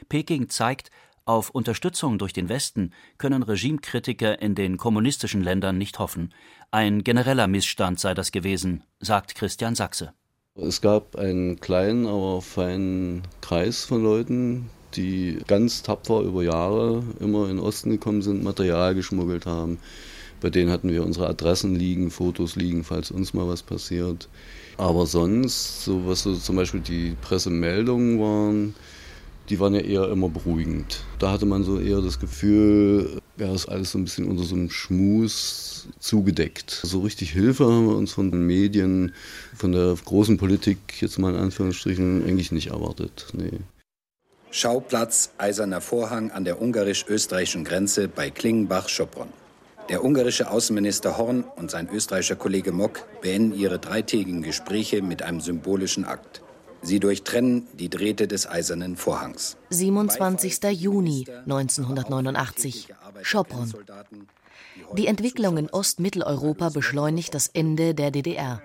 Peking 0.08 0.48
zeigt, 0.48 0.90
auf 1.24 1.50
Unterstützung 1.50 2.18
durch 2.18 2.32
den 2.32 2.48
Westen 2.48 2.92
können 3.16 3.42
Regimekritiker 3.42 4.40
in 4.42 4.54
den 4.54 4.76
kommunistischen 4.76 5.42
Ländern 5.42 5.78
nicht 5.78 5.98
hoffen. 5.98 6.34
Ein 6.70 7.02
genereller 7.02 7.48
Missstand 7.48 7.98
sei 7.98 8.12
das 8.14 8.30
gewesen, 8.30 8.84
sagt 9.00 9.34
Christian 9.34 9.74
Sachse. 9.74 10.12
Es 10.56 10.80
gab 10.80 11.16
einen 11.16 11.58
kleinen, 11.58 12.06
aber 12.06 12.40
feinen 12.40 13.22
Kreis 13.40 13.84
von 13.84 14.04
Leuten, 14.04 14.70
die 14.94 15.38
ganz 15.48 15.82
tapfer 15.82 16.20
über 16.20 16.44
Jahre 16.44 17.02
immer 17.18 17.50
in 17.50 17.56
den 17.56 17.58
Osten 17.58 17.90
gekommen 17.90 18.22
sind, 18.22 18.44
Material 18.44 18.94
geschmuggelt 18.94 19.46
haben. 19.46 19.78
Bei 20.40 20.50
denen 20.50 20.70
hatten 20.70 20.92
wir 20.92 21.02
unsere 21.02 21.26
Adressen 21.26 21.74
liegen, 21.74 22.12
Fotos 22.12 22.54
liegen, 22.54 22.84
falls 22.84 23.10
uns 23.10 23.34
mal 23.34 23.48
was 23.48 23.64
passiert. 23.64 24.28
Aber 24.78 25.06
sonst, 25.06 25.84
so 25.84 26.06
was 26.06 26.22
so 26.22 26.36
zum 26.36 26.54
Beispiel 26.54 26.80
die 26.80 27.16
Pressemeldungen 27.20 28.20
waren, 28.20 28.74
die 29.48 29.58
waren 29.58 29.74
ja 29.74 29.80
eher 29.80 30.08
immer 30.08 30.28
beruhigend. 30.28 31.02
Da 31.18 31.32
hatte 31.32 31.46
man 31.46 31.64
so 31.64 31.80
eher 31.80 32.00
das 32.00 32.20
Gefühl, 32.20 33.20
ja, 33.36 33.52
ist 33.52 33.68
alles 33.68 33.90
so 33.92 33.98
ein 33.98 34.04
bisschen 34.04 34.28
unter 34.28 34.44
so 34.44 34.54
einem 34.54 34.70
Schmus 34.70 35.88
zugedeckt. 35.98 36.70
So 36.82 37.00
richtig 37.00 37.32
Hilfe 37.32 37.64
haben 37.64 37.88
wir 37.88 37.96
uns 37.96 38.12
von 38.12 38.30
den 38.30 38.46
Medien, 38.46 39.12
von 39.56 39.72
der 39.72 39.96
großen 40.04 40.36
Politik, 40.36 40.78
jetzt 41.00 41.18
mal 41.18 41.34
in 41.34 41.40
Anführungsstrichen, 41.40 42.24
eigentlich 42.24 42.52
nicht 42.52 42.68
erwartet. 42.68 43.26
Nee. 43.32 43.60
Schauplatz 44.50 45.32
Eiserner 45.36 45.80
Vorhang 45.80 46.30
an 46.30 46.44
der 46.44 46.62
ungarisch-österreichischen 46.62 47.64
Grenze 47.64 48.06
bei 48.06 48.30
Klingenbach-Schopron. 48.30 49.28
Der 49.88 50.04
ungarische 50.04 50.48
Außenminister 50.48 51.18
Horn 51.18 51.42
und 51.56 51.70
sein 51.70 51.88
österreichischer 51.92 52.36
Kollege 52.36 52.70
Mock 52.70 53.04
beenden 53.20 53.58
ihre 53.58 53.80
dreitägigen 53.80 54.42
Gespräche 54.42 55.02
mit 55.02 55.22
einem 55.22 55.40
symbolischen 55.40 56.04
Akt. 56.04 56.43
Sie 56.84 57.00
durchtrennen 57.00 57.66
die 57.72 57.88
Drähte 57.88 58.28
des 58.28 58.46
Eisernen 58.46 58.96
Vorhangs. 58.96 59.56
27. 59.70 60.62
Juni 60.70 61.26
1989, 61.46 62.88
Schopron. 63.22 63.72
Die 64.92 65.06
Entwicklung 65.06 65.56
in 65.56 65.70
Ostmitteleuropa 65.70 66.68
beschleunigt 66.68 67.34
das 67.34 67.48
Ende 67.48 67.94
der 67.94 68.10
DDR. 68.10 68.60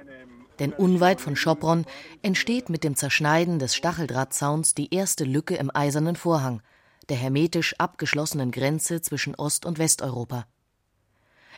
Denn 0.60 0.74
unweit 0.74 1.22
von 1.22 1.38
Schopron 1.38 1.86
entsteht 2.22 2.70
mit 2.70 2.84
dem 2.84 2.98
Zerschneiden 2.98 3.58
des 3.58 3.74
Stacheldrahtzauns 3.74 4.76
die 4.76 4.94
erste 4.94 5.24
Lücke 5.24 5.56
im 5.56 5.74
Eisernen 5.74 6.18
Vorhang, 6.18 6.62
der 7.08 7.16
hermetisch 7.16 7.74
abgeschlossenen 7.78 8.52
Grenze 8.52 9.02
zwischen 9.02 9.34
Ost- 9.36 9.66
und 9.66 9.80
Westeuropa. 9.80 10.46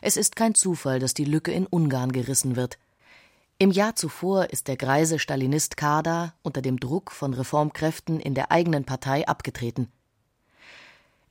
Es 0.00 0.16
ist 0.16 0.36
kein 0.36 0.54
Zufall, 0.54 1.00
dass 1.00 1.14
die 1.14 1.24
Lücke 1.24 1.50
in 1.50 1.66
Ungarn 1.66 2.12
gerissen 2.12 2.54
wird. 2.54 2.78
Im 3.62 3.70
Jahr 3.70 3.94
zuvor 3.94 4.50
ist 4.50 4.66
der 4.66 4.76
greise 4.76 5.20
Stalinist 5.20 5.76
Kader 5.76 6.34
unter 6.42 6.62
dem 6.62 6.80
Druck 6.80 7.12
von 7.12 7.32
Reformkräften 7.32 8.18
in 8.18 8.34
der 8.34 8.50
eigenen 8.50 8.82
Partei 8.82 9.28
abgetreten. 9.28 9.86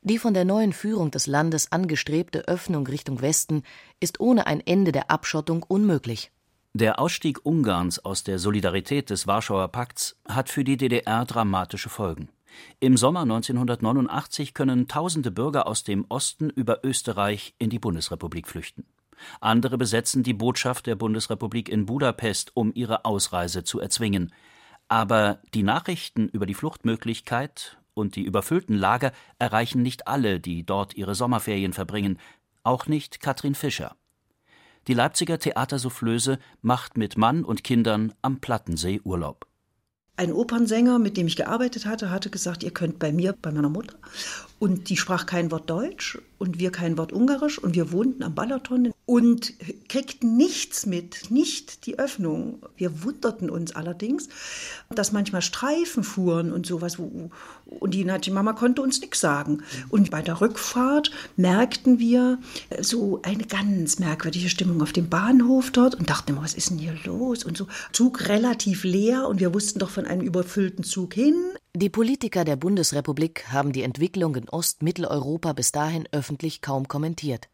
Die 0.02 0.18
von 0.18 0.34
der 0.34 0.46
neuen 0.46 0.72
Führung 0.72 1.12
des 1.12 1.28
Landes 1.28 1.74
angestrebte 1.74 2.48
Öffnung 2.48 2.88
Richtung 2.88 3.20
Westen 3.22 3.64
ist 4.00 4.22
ohne 4.22 4.48
ein 4.48 4.66
Ende 4.66 4.94
der 4.94 5.12
Abschottung 5.12 5.64
unmöglich. 5.64 6.32
Der 6.74 7.00
Ausstieg 7.00 7.46
Ungarns 7.46 8.00
aus 8.00 8.24
der 8.24 8.40
Solidarität 8.40 9.10
des 9.10 9.28
Warschauer 9.28 9.68
Pakts 9.68 10.16
hat 10.26 10.48
für 10.48 10.64
die 10.64 10.78
DDR 10.78 11.26
dramatische 11.26 11.90
Folgen. 11.90 12.30
Im 12.80 12.96
Sommer 12.96 13.24
1989 13.24 14.54
können 14.54 14.88
tausende 14.88 15.32
Bürger 15.32 15.68
aus 15.68 15.84
dem 15.84 16.06
Osten 16.08 16.50
über 16.50 16.86
Österreich 16.86 17.56
in 17.60 17.70
die 17.70 17.80
Bundesrepublik 17.80 18.48
flüchten. 18.48 18.86
Andere 19.40 19.78
besetzen 19.78 20.24
die 20.24 20.34
Botschaft 20.34 20.88
der 20.88 20.96
Bundesrepublik 20.96 21.70
in 21.70 21.86
Budapest, 21.86 22.52
um 22.56 22.72
ihre 22.74 23.06
Ausreise 23.06 23.64
zu 23.64 23.80
erzwingen. 23.80 24.34
Aber 24.88 25.40
die 25.54 25.64
Nachrichten 25.64 26.28
über 26.28 26.46
die 26.46 26.54
Fluchtmöglichkeit 26.54 27.78
und 27.94 28.16
die 28.16 28.24
überfüllten 28.24 28.76
Lager 28.76 29.12
erreichen 29.40 29.82
nicht 29.82 30.08
alle, 30.08 30.40
die 30.40 30.66
dort 30.66 30.96
ihre 30.96 31.16
Sommerferien 31.16 31.74
verbringen, 31.74 32.20
auch 32.64 32.88
nicht 32.88 33.20
Katrin 33.22 33.56
Fischer. 33.56 33.96
Die 34.88 34.94
Leipziger 34.94 35.38
Theatersoufflöse 35.38 36.40
macht 36.62 36.98
mit 36.98 37.18
Mann 37.18 37.44
und 37.46 37.64
Kindern 37.64 38.14
am 38.22 38.40
Plattensee 38.40 39.00
Urlaub. 39.04 39.46
Ein 40.18 40.34
Opernsänger, 40.34 41.00
mit 41.00 41.18
dem 41.18 41.28
ich 41.28 41.36
gearbeitet 41.36 41.86
hatte, 41.86 42.10
hatte 42.10 42.30
gesagt, 42.30 42.64
ihr 42.64 42.72
könnt 42.72 43.00
bei 43.00 43.12
mir, 43.12 43.34
bei 43.34 43.52
meiner 43.52 43.70
Mutter. 43.70 43.96
Und 44.62 44.90
die 44.90 44.96
sprach 44.96 45.26
kein 45.26 45.50
Wort 45.50 45.72
Deutsch 45.72 46.20
und 46.38 46.60
wir 46.60 46.72
kein 46.72 46.96
Wort 46.96 47.12
Ungarisch 47.12 47.58
und 47.58 47.74
wir 47.74 47.92
wohnten 47.92 48.22
am 48.22 48.36
Balaton 48.36 48.94
und 49.08 49.54
kriegten 49.90 50.38
nichts 50.38 50.86
mit, 50.86 51.32
nicht 51.32 51.88
die 51.88 51.98
Öffnung. 51.98 52.62
Wir 52.78 53.04
wunderten 53.04 53.50
uns 53.50 53.76
allerdings, 53.76 54.30
dass 54.92 55.14
manchmal 55.14 55.42
Streifen 55.42 56.04
fuhren 56.04 56.54
und 56.54 56.68
sowas. 56.68 57.00
Und 57.00 57.94
die 57.96 58.06
Naji-Mama 58.06 58.54
konnte 58.54 58.84
uns 58.84 59.02
nichts 59.02 59.20
sagen. 59.20 59.64
Und 59.90 60.12
bei 60.12 60.22
der 60.22 60.42
Rückfahrt 60.42 61.10
merkten 61.38 61.98
wir 61.98 62.38
so 62.82 63.20
eine 63.24 63.46
ganz 63.46 63.98
merkwürdige 63.98 64.50
Stimmung 64.50 64.84
auf 64.84 64.94
dem 64.94 65.10
Bahnhof 65.10 65.72
dort 65.72 65.96
und 65.96 66.08
dachten 66.08 66.34
immer, 66.34 66.44
was 66.44 66.54
ist 66.54 66.70
denn 66.70 66.78
hier 66.78 66.96
los? 67.04 67.44
Und 67.44 67.58
so 67.58 67.66
Zug 67.94 68.30
relativ 68.30 68.84
leer 68.84 69.28
und 69.28 69.40
wir 69.40 69.56
wussten 69.56 69.80
doch 69.80 69.90
von 69.90 70.06
einem 70.06 70.22
überfüllten 70.22 70.84
Zug 70.84 71.16
hin. 71.16 71.34
Die 71.74 71.90
Politiker 71.90 72.44
der 72.44 72.58
Bundesrepublik 72.58 73.50
haben 73.50 73.72
die 73.72 73.84
Entwicklung 73.84 74.36
in 74.36 74.50
Ostmitteleuropa 74.50 75.54
bis 75.54 75.72
dahin 75.72 76.06
öffentlich 76.12 76.62
kaum 76.62 76.90
kommentiert. 76.90 77.48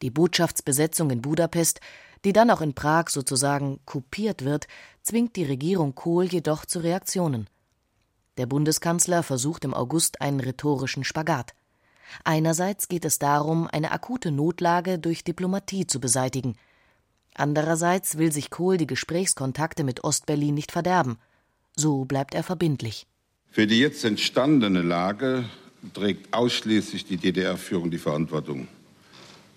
Die 0.00 0.08
Botschaftsbesetzung 0.10 1.10
in 1.10 1.20
Budapest, 1.20 1.80
die 2.24 2.32
dann 2.32 2.50
auch 2.50 2.62
in 2.62 2.72
Prag 2.72 3.10
sozusagen 3.10 3.80
kopiert 3.84 4.46
wird, 4.46 4.66
zwingt 5.02 5.36
die 5.36 5.44
Regierung 5.44 5.94
Kohl 5.94 6.24
jedoch 6.24 6.64
zu 6.64 6.78
Reaktionen. 6.78 7.50
Der 8.38 8.46
Bundeskanzler 8.46 9.22
versucht 9.22 9.62
im 9.66 9.74
August 9.74 10.22
einen 10.22 10.40
rhetorischen 10.40 11.04
Spagat. 11.04 11.54
Einerseits 12.24 12.88
geht 12.88 13.04
es 13.04 13.18
darum, 13.18 13.66
eine 13.66 13.92
akute 13.92 14.30
Notlage 14.30 14.98
durch 14.98 15.22
Diplomatie 15.22 15.86
zu 15.86 16.00
beseitigen. 16.00 16.56
Andererseits 17.34 18.16
will 18.16 18.32
sich 18.32 18.48
Kohl 18.48 18.78
die 18.78 18.86
Gesprächskontakte 18.86 19.84
mit 19.84 20.02
Ostberlin 20.02 20.54
nicht 20.54 20.72
verderben. 20.72 21.18
So 21.76 22.06
bleibt 22.06 22.34
er 22.34 22.42
verbindlich. 22.42 23.06
Für 23.50 23.66
die 23.66 23.80
jetzt 23.80 24.04
entstandene 24.04 24.82
Lage 24.82 25.44
trägt 25.94 26.32
ausschließlich 26.32 27.04
die 27.06 27.16
DDR-Führung 27.16 27.90
die 27.90 27.98
Verantwortung. 27.98 28.68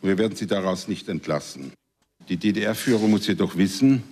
Wir 0.02 0.18
werden 0.18 0.36
sie 0.36 0.48
daraus 0.48 0.88
nicht 0.88 1.10
entlassen. 1.10 1.74
Die 2.30 2.38
DDR-Führung 2.38 3.12
muss 3.12 3.28
jedoch 3.28 3.58
wissen, 3.58 4.04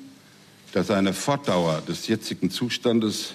dass 0.74 0.92
eine 0.92 1.14
Fortdauer 1.14 1.82
des 1.88 2.08
jetzigen 2.08 2.52
Zustandes 2.52 3.34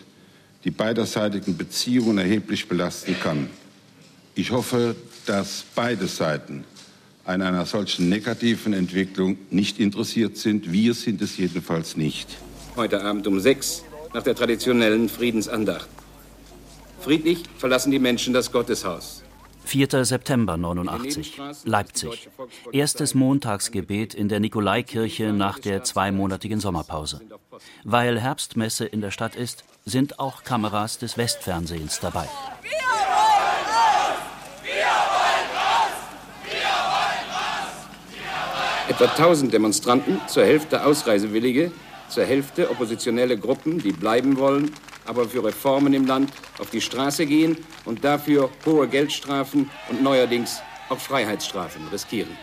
die 0.64 0.70
beiderseitigen 0.70 1.56
Beziehungen 1.56 2.18
erheblich 2.18 2.68
belasten 2.68 3.16
kann. 3.18 3.48
Ich 4.34 4.50
hoffe, 4.50 4.94
dass 5.26 5.64
beide 5.74 6.06
Seiten 6.06 6.64
an 7.24 7.42
einer 7.42 7.66
solchen 7.66 8.08
negativen 8.08 8.72
Entwicklung 8.72 9.38
nicht 9.50 9.80
interessiert 9.80 10.36
sind. 10.36 10.70
Wir 10.70 10.94
sind 10.94 11.22
es 11.22 11.36
jedenfalls 11.36 11.96
nicht. 11.96 12.28
Heute 12.76 13.02
Abend 13.02 13.26
um 13.26 13.40
sechs 13.40 13.84
nach 14.12 14.22
der 14.22 14.34
traditionellen 14.34 15.08
Friedensandacht. 15.08 15.88
Friedlich 17.04 17.42
verlassen 17.58 17.90
die 17.90 17.98
Menschen 17.98 18.32
das 18.32 18.50
Gotteshaus. 18.50 19.22
4. 19.66 20.06
September 20.06 20.56
89, 20.56 21.38
Leipzig. 21.64 22.30
Erstes 22.72 23.14
Montagsgebet 23.14 24.14
in 24.14 24.30
der 24.30 24.40
Nikolaikirche 24.40 25.34
nach 25.34 25.58
der 25.58 25.84
zweimonatigen 25.84 26.60
Sommerpause. 26.60 27.20
Weil 27.84 28.18
Herbstmesse 28.18 28.86
in 28.86 29.02
der 29.02 29.10
Stadt 29.10 29.36
ist, 29.36 29.64
sind 29.84 30.18
auch 30.18 30.44
Kameras 30.44 30.96
des 30.96 31.18
Westfernsehens 31.18 32.00
dabei. 32.00 32.26
Etwa 38.88 39.04
1000 39.04 39.52
Demonstranten, 39.52 40.22
zur 40.26 40.44
Hälfte 40.44 40.86
Ausreisewillige, 40.86 41.70
zur 42.08 42.24
Hälfte 42.24 42.70
oppositionelle 42.70 43.36
Gruppen, 43.36 43.78
die 43.78 43.92
bleiben 43.92 44.38
wollen, 44.38 44.72
aber 45.04 45.28
für 45.28 45.44
Reformen 45.44 45.94
im 45.94 46.06
Land 46.06 46.32
auf 46.58 46.70
die 46.70 46.80
Straße 46.80 47.26
gehen 47.26 47.56
und 47.84 48.04
dafür 48.04 48.50
hohe 48.64 48.88
Geldstrafen 48.88 49.70
und 49.90 50.02
neuerdings 50.02 50.60
auch 50.88 50.98
Freiheitsstrafen 50.98 51.88
riskieren. 51.88 52.36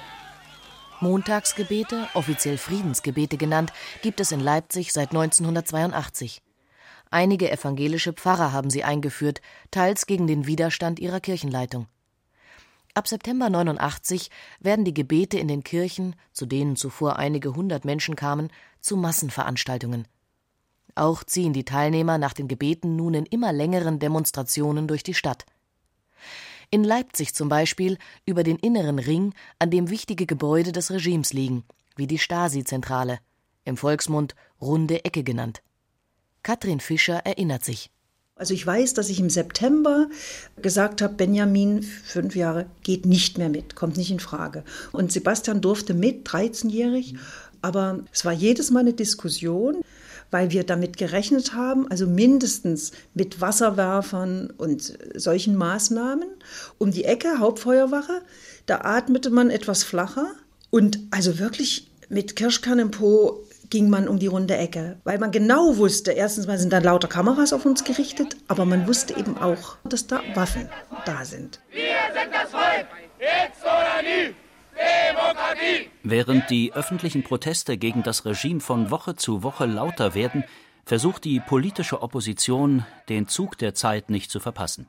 Montagsgebete, 1.00 2.08
offiziell 2.14 2.58
Friedensgebete 2.58 3.38
genannt, 3.38 3.74
gibt 4.04 4.20
es 4.20 4.32
in 4.32 4.40
Leipzig 4.40 4.94
seit 4.94 5.10
1982. 5.10 6.44
Einige 7.10 7.52
evangelische 7.52 8.14
Pfarrer 8.14 8.54
haben 8.54 8.70
sie 8.70 8.84
eingeführt, 8.84 9.42
teils 9.72 10.06
gegen 10.06 10.28
den 10.28 10.46
Widerstand 10.46 11.00
ihrer 11.00 11.20
Kirchenleitung. 11.20 11.88
Ab 12.94 13.08
September 13.08 13.50
89 13.50 14.30
werden 14.60 14.86
die 14.86 14.94
Gebete 14.94 15.40
in 15.40 15.48
den 15.48 15.64
Kirchen, 15.64 16.16
zu 16.34 16.46
denen 16.46 16.76
zuvor 16.76 17.18
einige 17.18 17.56
hundert 17.56 17.84
Menschen 17.84 18.16
kamen, 18.16 18.52
zu 18.80 18.96
Massenveranstaltungen. 18.96 20.08
Auch 20.96 21.24
ziehen 21.24 21.54
die 21.54 21.66
Teilnehmer 21.66 22.18
nach 22.18 22.34
den 22.34 22.48
Gebeten 22.48 22.96
nun 22.96 23.14
in 23.14 23.26
immer 23.26 23.54
längeren 23.54 24.00
Demonstrationen 24.00 24.88
durch 24.88 25.04
die 25.04 25.14
Stadt. 25.14 25.46
In 26.70 26.84
Leipzig 26.84 27.34
zum 27.34 27.50
Beispiel 27.50 27.98
über 28.26 28.44
den 28.44 28.58
inneren 28.58 29.00
Ring, 29.00 29.34
an 29.60 29.72
dem 29.72 29.90
wichtige 29.90 30.26
Gebäude 30.26 30.72
des 30.72 30.92
Regimes 30.92 31.34
liegen, 31.34 31.64
wie 31.96 32.08
die 32.08 32.18
Stasi-Zentrale, 32.18 33.20
im 33.66 33.78
Volksmund 33.78 34.36
Runde 34.62 35.04
Ecke 35.04 35.24
genannt. 35.24 35.62
Katrin 36.44 36.80
Fischer 36.80 37.18
erinnert 37.26 37.64
sich. 37.64 37.92
Also 38.36 38.56
ich 38.56 38.66
weiß, 38.66 38.96
dass 38.96 39.10
ich 39.10 39.20
im 39.20 39.30
September 39.30 40.10
gesagt 40.62 41.02
habe, 41.02 41.14
Benjamin, 41.14 41.84
fünf 41.84 42.36
Jahre, 42.36 42.66
geht 42.82 43.06
nicht 43.06 43.38
mehr 43.38 43.50
mit, 43.50 43.76
kommt 43.76 43.98
nicht 43.98 44.10
in 44.10 44.20
Frage. 44.20 44.64
Und 44.92 45.12
Sebastian 45.12 45.62
durfte 45.62 45.94
mit, 45.94 46.28
13-jährig, 46.28 47.16
aber 47.62 48.00
es 48.12 48.26
war 48.26 48.34
jedes 48.34 48.72
Mal 48.72 48.80
eine 48.80 48.94
Diskussion, 48.94 49.84
weil 50.32 50.52
wir 50.52 50.64
damit 50.64 50.98
gerechnet 50.98 51.54
haben, 51.54 51.90
also 51.92 52.08
mindestens 52.08 52.92
mit 53.14 53.42
Wasserwerfern 53.42 54.52
und 54.58 54.98
solchen 55.16 55.56
Maßnahmen. 55.56 56.30
Um 56.78 56.92
die 56.92 57.04
Ecke, 57.04 57.40
Hauptfeuerwache, 57.40 58.22
da 58.66 58.82
atmete 58.82 59.30
man 59.30 59.50
etwas 59.50 59.84
flacher 59.84 60.28
und 60.70 61.00
also 61.12 61.38
wirklich 61.38 61.92
mit 62.10 62.36
Kirschkern 62.36 62.80
im 62.80 62.92
Po 62.92 63.44
ging 63.70 63.90
man 63.90 64.08
um 64.08 64.20
die 64.20 64.28
runde 64.28 64.58
Ecke, 64.58 64.98
weil 65.06 65.18
man 65.18 65.32
genau 65.32 65.78
wusste, 65.78 66.12
erstens 66.12 66.46
mal 66.46 66.60
sind 66.60 66.74
da 66.74 66.80
lauter 66.80 67.08
Kameras 67.08 67.54
auf 67.54 67.66
uns 67.66 67.84
gerichtet, 67.84 68.36
aber 68.50 68.66
man 68.66 68.86
wusste 68.88 69.18
eben 69.18 69.38
auch, 69.38 69.78
dass 69.86 70.08
da 70.08 70.22
Waffen 70.34 70.70
da 71.06 71.24
sind. 71.24 71.62
Wir 71.72 71.82
sind 72.14 72.34
das 72.34 72.52
Volk, 72.52 72.88
jetzt 73.18 73.62
oder 73.64 74.02
nie. 74.04 74.36
Demokratie! 74.82 75.90
Während 76.04 76.50
die 76.50 76.74
öffentlichen 76.74 77.24
Proteste 77.24 77.78
gegen 77.78 78.04
das 78.04 78.26
Regime 78.26 78.60
von 78.60 78.92
Woche 78.92 79.16
zu 79.16 79.44
Woche 79.44 79.66
lauter 79.66 80.16
werden, 80.16 80.44
versucht 80.86 81.24
die 81.24 81.40
politische 81.40 82.02
Opposition, 82.02 82.86
den 83.10 83.28
Zug 83.28 83.58
der 83.58 83.74
Zeit 83.74 84.10
nicht 84.10 84.32
zu 84.32 84.40
verpassen. 84.40 84.88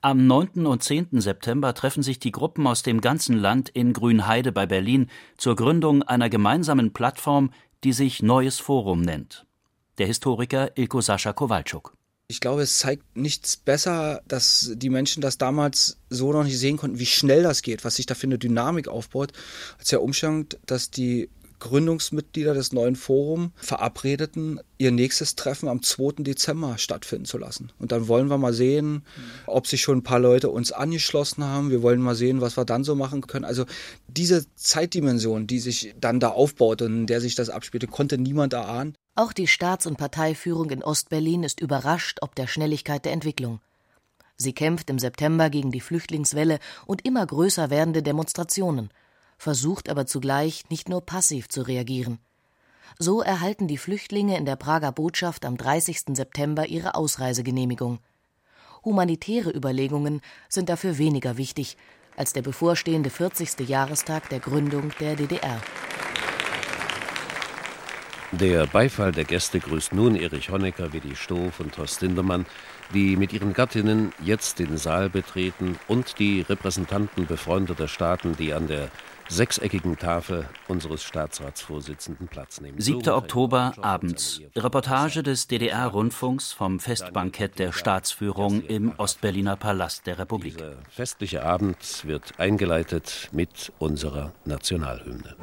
Am 0.00 0.26
9. 0.26 0.66
und 0.66 0.82
10. 0.82 1.20
September 1.20 1.74
treffen 1.74 2.02
sich 2.02 2.18
die 2.18 2.32
Gruppen 2.32 2.66
aus 2.66 2.82
dem 2.82 3.00
ganzen 3.00 3.36
Land 3.36 3.68
in 3.68 3.92
Grünheide 3.92 4.52
bei 4.52 4.66
Berlin 4.66 5.10
zur 5.36 5.56
Gründung 5.56 6.02
einer 6.02 6.30
gemeinsamen 6.30 6.92
Plattform, 6.92 7.50
die 7.82 7.92
sich 7.92 8.22
Neues 8.22 8.60
Forum 8.60 9.00
nennt. 9.02 9.46
Der 9.98 10.06
Historiker 10.06 10.76
Ilko 10.76 11.00
Sascha 11.00 11.32
Kowalczuk. 11.32 11.96
Ich 12.26 12.40
glaube, 12.40 12.62
es 12.62 12.78
zeigt 12.78 13.16
nichts 13.16 13.58
besser, 13.58 14.22
dass 14.26 14.72
die 14.76 14.88
Menschen 14.88 15.20
das 15.20 15.36
damals 15.36 15.98
so 16.08 16.32
noch 16.32 16.44
nicht 16.44 16.58
sehen 16.58 16.78
konnten, 16.78 16.98
wie 16.98 17.06
schnell 17.06 17.42
das 17.42 17.60
geht, 17.60 17.84
was 17.84 17.96
sich 17.96 18.06
da 18.06 18.14
für 18.14 18.26
eine 18.26 18.38
Dynamik 18.38 18.88
aufbaut, 18.88 19.32
als 19.78 19.88
der 19.88 20.00
Umstand, 20.02 20.58
dass 20.64 20.90
die 20.90 21.28
Gründungsmitglieder 21.58 22.54
des 22.54 22.72
neuen 22.72 22.96
Forums 22.96 23.50
verabredeten, 23.56 24.60
ihr 24.78 24.90
nächstes 24.90 25.34
Treffen 25.34 25.68
am 25.68 25.82
2. 25.82 26.22
Dezember 26.22 26.78
stattfinden 26.78 27.26
zu 27.26 27.36
lassen. 27.36 27.72
Und 27.78 27.92
dann 27.92 28.08
wollen 28.08 28.28
wir 28.28 28.38
mal 28.38 28.54
sehen, 28.54 29.02
ob 29.46 29.66
sich 29.66 29.82
schon 29.82 29.98
ein 29.98 30.02
paar 30.02 30.18
Leute 30.18 30.48
uns 30.48 30.72
angeschlossen 30.72 31.44
haben. 31.44 31.70
Wir 31.70 31.82
wollen 31.82 32.00
mal 32.00 32.14
sehen, 32.14 32.40
was 32.40 32.56
wir 32.56 32.64
dann 32.64 32.84
so 32.84 32.94
machen 32.94 33.26
können. 33.26 33.44
Also 33.44 33.66
diese 34.08 34.46
Zeitdimension, 34.56 35.46
die 35.46 35.58
sich 35.58 35.94
dann 36.00 36.20
da 36.20 36.28
aufbaut 36.28 36.82
und 36.82 36.94
in 36.94 37.06
der 37.06 37.20
sich 37.20 37.34
das 37.34 37.50
abspielte, 37.50 37.86
konnte 37.86 38.18
niemand 38.18 38.54
erahnen. 38.54 38.94
Auch 39.14 39.32
die 39.32 39.46
Staats- 39.46 39.86
und 39.86 39.96
Parteiführung 39.96 40.70
in 40.70 40.82
Ostberlin 40.82 41.44
ist 41.44 41.60
überrascht 41.60 42.18
ob 42.20 42.34
der 42.34 42.46
Schnelligkeit 42.46 43.04
der 43.04 43.12
Entwicklung. 43.12 43.60
Sie 44.36 44.52
kämpft 44.52 44.90
im 44.90 44.98
September 44.98 45.50
gegen 45.50 45.70
die 45.70 45.80
Flüchtlingswelle 45.80 46.58
und 46.86 47.04
immer 47.04 47.24
größer 47.24 47.70
werdende 47.70 48.02
Demonstrationen– 48.02 48.90
versucht 49.38 49.88
aber 49.88 50.06
zugleich 50.06 50.64
nicht 50.70 50.88
nur 50.88 51.00
passiv 51.00 51.48
zu 51.48 51.62
reagieren. 51.62 52.18
So 52.98 53.22
erhalten 53.22 53.66
die 53.66 53.78
Flüchtlinge 53.78 54.36
in 54.38 54.44
der 54.44 54.56
Prager 54.56 54.92
Botschaft 54.92 55.44
am 55.44 55.56
30. 55.56 56.04
September 56.14 56.66
ihre 56.66 56.94
Ausreisegenehmigung. 56.94 57.98
Humanitäre 58.84 59.50
Überlegungen 59.50 60.20
sind 60.48 60.68
dafür 60.68 60.98
weniger 60.98 61.36
wichtig 61.36 61.76
als 62.16 62.32
der 62.32 62.42
bevorstehende 62.42 63.10
40. 63.10 63.68
Jahrestag 63.68 64.28
der 64.28 64.38
Gründung 64.38 64.92
der 65.00 65.16
DDR. 65.16 65.60
Der 68.40 68.66
Beifall 68.66 69.12
der 69.12 69.24
Gäste 69.24 69.60
grüßt 69.60 69.92
nun 69.92 70.16
Erich 70.16 70.50
Honecker, 70.50 70.92
Willi 70.92 71.14
Stoff 71.14 71.60
und 71.60 71.78
Horst 71.78 72.02
Lindermann, 72.02 72.46
die 72.92 73.16
mit 73.16 73.32
ihren 73.32 73.52
Gattinnen 73.52 74.12
jetzt 74.24 74.58
den 74.58 74.76
Saal 74.76 75.08
betreten 75.08 75.78
und 75.86 76.18
die 76.18 76.40
Repräsentanten 76.40 77.26
befreundeter 77.26 77.86
Staaten, 77.86 78.36
die 78.36 78.52
an 78.52 78.66
der 78.66 78.88
sechseckigen 79.28 79.96
Tafel 79.98 80.46
unseres 80.68 81.04
Staatsratsvorsitzenden 81.04 82.26
Platz 82.26 82.60
nehmen. 82.60 82.80
7. 82.80 83.08
Oktober 83.10 83.72
abends. 83.80 84.40
Reportage 84.56 85.22
des 85.22 85.46
DDR-Rundfunks 85.46 86.52
vom 86.52 86.80
Festbankett 86.80 87.58
der 87.58 87.72
Staatsführung 87.72 88.62
im 88.62 88.92
Ostberliner 88.98 89.56
Palast 89.56 90.06
der 90.06 90.18
Republik. 90.18 90.56
Dieser 90.56 90.76
festliche 90.90 91.44
Abend 91.44 92.04
wird 92.04 92.38
eingeleitet 92.38 93.28
mit 93.32 93.72
unserer 93.78 94.32
Nationalhymne. 94.44 95.36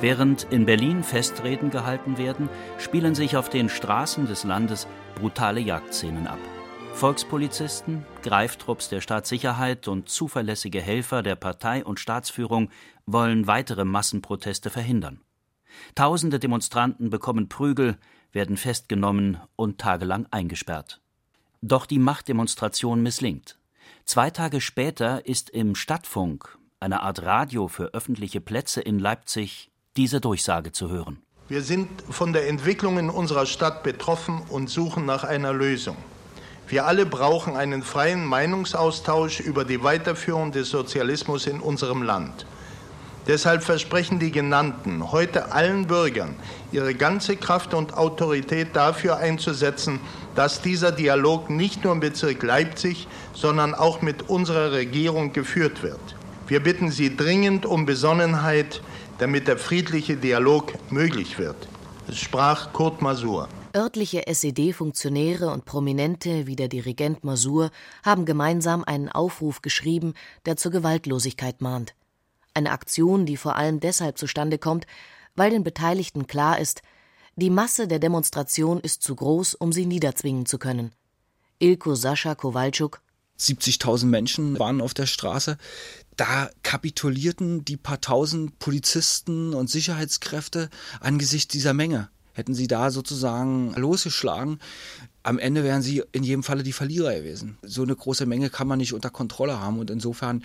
Während 0.00 0.44
in 0.44 0.64
Berlin 0.64 1.02
Festreden 1.02 1.70
gehalten 1.70 2.18
werden, 2.18 2.48
spielen 2.78 3.16
sich 3.16 3.36
auf 3.36 3.48
den 3.48 3.68
Straßen 3.68 4.26
des 4.26 4.44
Landes 4.44 4.86
brutale 5.16 5.58
Jagdszenen 5.58 6.28
ab. 6.28 6.38
Volkspolizisten, 6.94 8.04
Greiftrupps 8.22 8.88
der 8.88 9.00
Staatssicherheit 9.00 9.88
und 9.88 10.08
zuverlässige 10.08 10.80
Helfer 10.80 11.24
der 11.24 11.34
Partei 11.34 11.84
und 11.84 11.98
Staatsführung 11.98 12.70
wollen 13.06 13.48
weitere 13.48 13.84
Massenproteste 13.84 14.70
verhindern. 14.70 15.20
Tausende 15.96 16.38
Demonstranten 16.38 17.10
bekommen 17.10 17.48
Prügel, 17.48 17.98
werden 18.32 18.56
festgenommen 18.56 19.38
und 19.56 19.78
tagelang 19.78 20.26
eingesperrt. 20.30 21.00
Doch 21.60 21.86
die 21.86 21.98
Machtdemonstration 21.98 23.02
misslingt. 23.02 23.58
Zwei 24.04 24.30
Tage 24.30 24.60
später 24.60 25.26
ist 25.26 25.50
im 25.50 25.74
Stadtfunk, 25.74 26.56
einer 26.78 27.02
Art 27.02 27.22
Radio 27.22 27.66
für 27.66 27.94
öffentliche 27.94 28.40
Plätze 28.40 28.80
in 28.80 28.98
Leipzig, 28.98 29.70
diese 29.98 30.20
Durchsage 30.20 30.70
zu 30.72 30.88
hören. 30.88 31.18
Wir 31.48 31.62
sind 31.62 31.88
von 32.08 32.32
der 32.32 32.48
Entwicklung 32.48 32.98
in 32.98 33.10
unserer 33.10 33.46
Stadt 33.46 33.82
betroffen 33.82 34.42
und 34.48 34.70
suchen 34.70 35.04
nach 35.04 35.24
einer 35.24 35.52
Lösung. 35.52 35.96
Wir 36.68 36.86
alle 36.86 37.04
brauchen 37.04 37.56
einen 37.56 37.82
freien 37.82 38.24
Meinungsaustausch 38.24 39.40
über 39.40 39.64
die 39.64 39.82
Weiterführung 39.82 40.52
des 40.52 40.70
Sozialismus 40.70 41.46
in 41.46 41.60
unserem 41.60 42.02
Land. 42.02 42.46
Deshalb 43.26 43.62
versprechen 43.62 44.18
die 44.20 44.30
Genannten 44.30 45.10
heute 45.10 45.52
allen 45.52 45.86
Bürgern, 45.86 46.36
ihre 46.70 46.94
ganze 46.94 47.36
Kraft 47.36 47.74
und 47.74 47.94
Autorität 47.94 48.68
dafür 48.74 49.16
einzusetzen, 49.16 50.00
dass 50.34 50.62
dieser 50.62 50.92
Dialog 50.92 51.50
nicht 51.50 51.82
nur 51.84 51.92
im 51.92 52.00
Bezirk 52.00 52.42
Leipzig, 52.42 53.08
sondern 53.34 53.74
auch 53.74 54.00
mit 54.00 54.28
unserer 54.28 54.72
Regierung 54.72 55.32
geführt 55.32 55.82
wird. 55.82 56.00
Wir 56.46 56.62
bitten 56.62 56.90
Sie 56.90 57.14
dringend 57.14 57.66
um 57.66 57.84
Besonnenheit, 57.84 58.80
damit 59.18 59.48
der 59.48 59.58
friedliche 59.58 60.16
Dialog 60.16 60.72
möglich 60.90 61.38
wird. 61.38 61.68
Es 62.08 62.18
sprach 62.18 62.72
Kurt 62.72 63.02
Masur. 63.02 63.48
Örtliche 63.76 64.26
SED-Funktionäre 64.26 65.50
und 65.50 65.64
Prominente 65.64 66.46
wie 66.46 66.56
der 66.56 66.68
Dirigent 66.68 67.22
Masur 67.22 67.70
haben 68.02 68.24
gemeinsam 68.24 68.82
einen 68.84 69.08
Aufruf 69.08 69.60
geschrieben, 69.60 70.14
der 70.46 70.56
zur 70.56 70.72
Gewaltlosigkeit 70.72 71.60
mahnt. 71.60 71.94
Eine 72.54 72.70
Aktion, 72.70 73.26
die 73.26 73.36
vor 73.36 73.56
allem 73.56 73.78
deshalb 73.80 74.16
zustande 74.18 74.58
kommt, 74.58 74.86
weil 75.36 75.50
den 75.50 75.64
Beteiligten 75.64 76.26
klar 76.26 76.58
ist, 76.58 76.82
die 77.36 77.50
Masse 77.50 77.86
der 77.86 77.98
Demonstration 77.98 78.80
ist 78.80 79.02
zu 79.02 79.14
groß, 79.14 79.54
um 79.54 79.72
sie 79.72 79.86
niederzwingen 79.86 80.46
zu 80.46 80.58
können. 80.58 80.92
Ilko 81.60 81.94
Sascha 81.94 82.34
Kowalczuk 82.34 83.00
70.000 83.40 84.06
Menschen 84.06 84.58
waren 84.58 84.80
auf 84.80 84.94
der 84.94 85.06
Straße. 85.06 85.58
Da 86.16 86.50
kapitulierten 86.62 87.64
die 87.64 87.76
paar 87.76 88.00
tausend 88.00 88.58
Polizisten 88.58 89.54
und 89.54 89.70
Sicherheitskräfte 89.70 90.68
angesichts 91.00 91.52
dieser 91.52 91.74
Menge. 91.74 92.10
Hätten 92.38 92.54
sie 92.54 92.68
da 92.68 92.92
sozusagen 92.92 93.74
losgeschlagen, 93.74 94.60
am 95.24 95.40
Ende 95.40 95.64
wären 95.64 95.82
sie 95.82 96.04
in 96.12 96.22
jedem 96.22 96.44
Falle 96.44 96.62
die 96.62 96.72
Verlierer 96.72 97.12
gewesen. 97.12 97.58
So 97.62 97.82
eine 97.82 97.96
große 97.96 98.26
Menge 98.26 98.48
kann 98.48 98.68
man 98.68 98.78
nicht 98.78 98.94
unter 98.94 99.10
Kontrolle 99.10 99.58
haben 99.58 99.80
und 99.80 99.90
insofern 99.90 100.44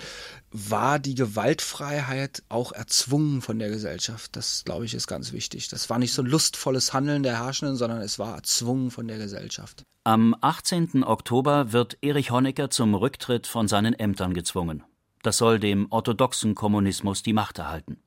war 0.49 0.97
die 0.97 1.13
Gewaltfreiheit 1.13 2.41
auch 2.49 2.71
erzwungen 2.71 3.43
von 3.43 3.59
der 3.59 3.69
Gesellschaft. 3.69 4.35
Das, 4.35 4.63
glaube 4.65 4.85
ich, 4.85 4.95
ist 4.95 5.05
ganz 5.05 5.33
wichtig. 5.33 5.67
Das 5.67 5.87
war 5.91 5.99
nicht 5.99 6.13
so 6.13 6.23
ein 6.23 6.25
lustvolles 6.25 6.93
Handeln 6.93 7.21
der 7.21 7.45
Herrschenden, 7.45 7.77
sondern 7.77 8.01
es 8.01 8.17
war 8.17 8.37
erzwungen 8.37 8.89
von 8.89 9.07
der 9.07 9.19
Gesellschaft. 9.19 9.83
Am 10.03 10.35
18. 10.41 11.03
Oktober 11.03 11.73
wird 11.73 11.99
Erich 12.01 12.31
Honecker 12.31 12.71
zum 12.71 12.95
Rücktritt 12.95 13.45
von 13.45 13.67
seinen 13.67 13.93
Ämtern 13.93 14.33
gezwungen. 14.33 14.81
Das 15.21 15.37
soll 15.37 15.59
dem 15.59 15.91
orthodoxen 15.91 16.55
Kommunismus 16.55 17.21
die 17.21 17.33
Macht 17.33 17.59
erhalten. 17.59 18.02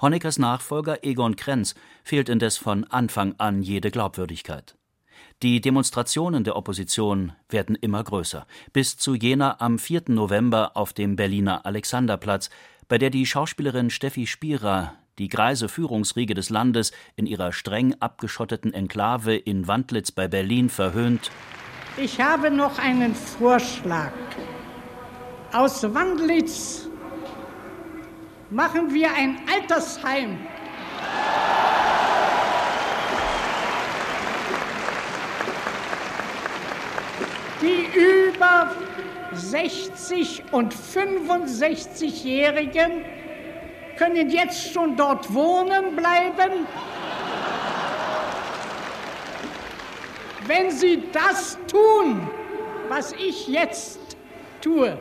Honeckers 0.00 0.38
Nachfolger 0.38 1.04
Egon 1.04 1.36
Krenz 1.36 1.74
fehlt 2.04 2.28
indes 2.28 2.56
von 2.56 2.84
Anfang 2.84 3.34
an 3.38 3.62
jede 3.62 3.90
Glaubwürdigkeit. 3.90 4.76
Die 5.42 5.60
Demonstrationen 5.60 6.44
der 6.44 6.56
Opposition 6.56 7.32
werden 7.48 7.74
immer 7.74 8.04
größer, 8.04 8.46
bis 8.72 8.96
zu 8.98 9.14
jener 9.14 9.62
am 9.62 9.78
4. 9.78 10.02
November 10.08 10.72
auf 10.76 10.92
dem 10.92 11.16
Berliner 11.16 11.64
Alexanderplatz, 11.64 12.50
bei 12.88 12.98
der 12.98 13.10
die 13.10 13.24
Schauspielerin 13.24 13.88
Steffi 13.88 14.26
Spierer 14.26 14.94
die 15.18 15.28
greise 15.28 15.68
Führungsriege 15.68 16.34
des 16.34 16.50
Landes 16.50 16.92
in 17.14 17.26
ihrer 17.26 17.52
streng 17.52 17.94
abgeschotteten 18.00 18.72
Enklave 18.72 19.36
in 19.36 19.68
Wandlitz 19.68 20.10
bei 20.10 20.28
Berlin 20.28 20.70
verhöhnt. 20.70 21.30
Ich 21.96 22.20
habe 22.20 22.50
noch 22.50 22.78
einen 22.78 23.14
Vorschlag. 23.14 24.12
Aus 25.52 25.82
Wandlitz 25.82 26.89
machen 28.50 28.92
wir 28.92 29.14
ein 29.14 29.40
Altersheim. 29.52 30.38
Die 37.62 37.86
über 37.94 38.74
60 39.32 40.42
und 40.50 40.74
65-Jährigen 40.74 43.04
können 43.96 44.28
jetzt 44.30 44.72
schon 44.72 44.96
dort 44.96 45.32
wohnen 45.32 45.94
bleiben. 45.94 46.66
Wenn 50.46 50.70
sie 50.70 51.04
das 51.12 51.58
tun, 51.70 52.28
was 52.88 53.12
ich 53.12 53.46
jetzt 53.46 54.16
tue, 54.62 54.98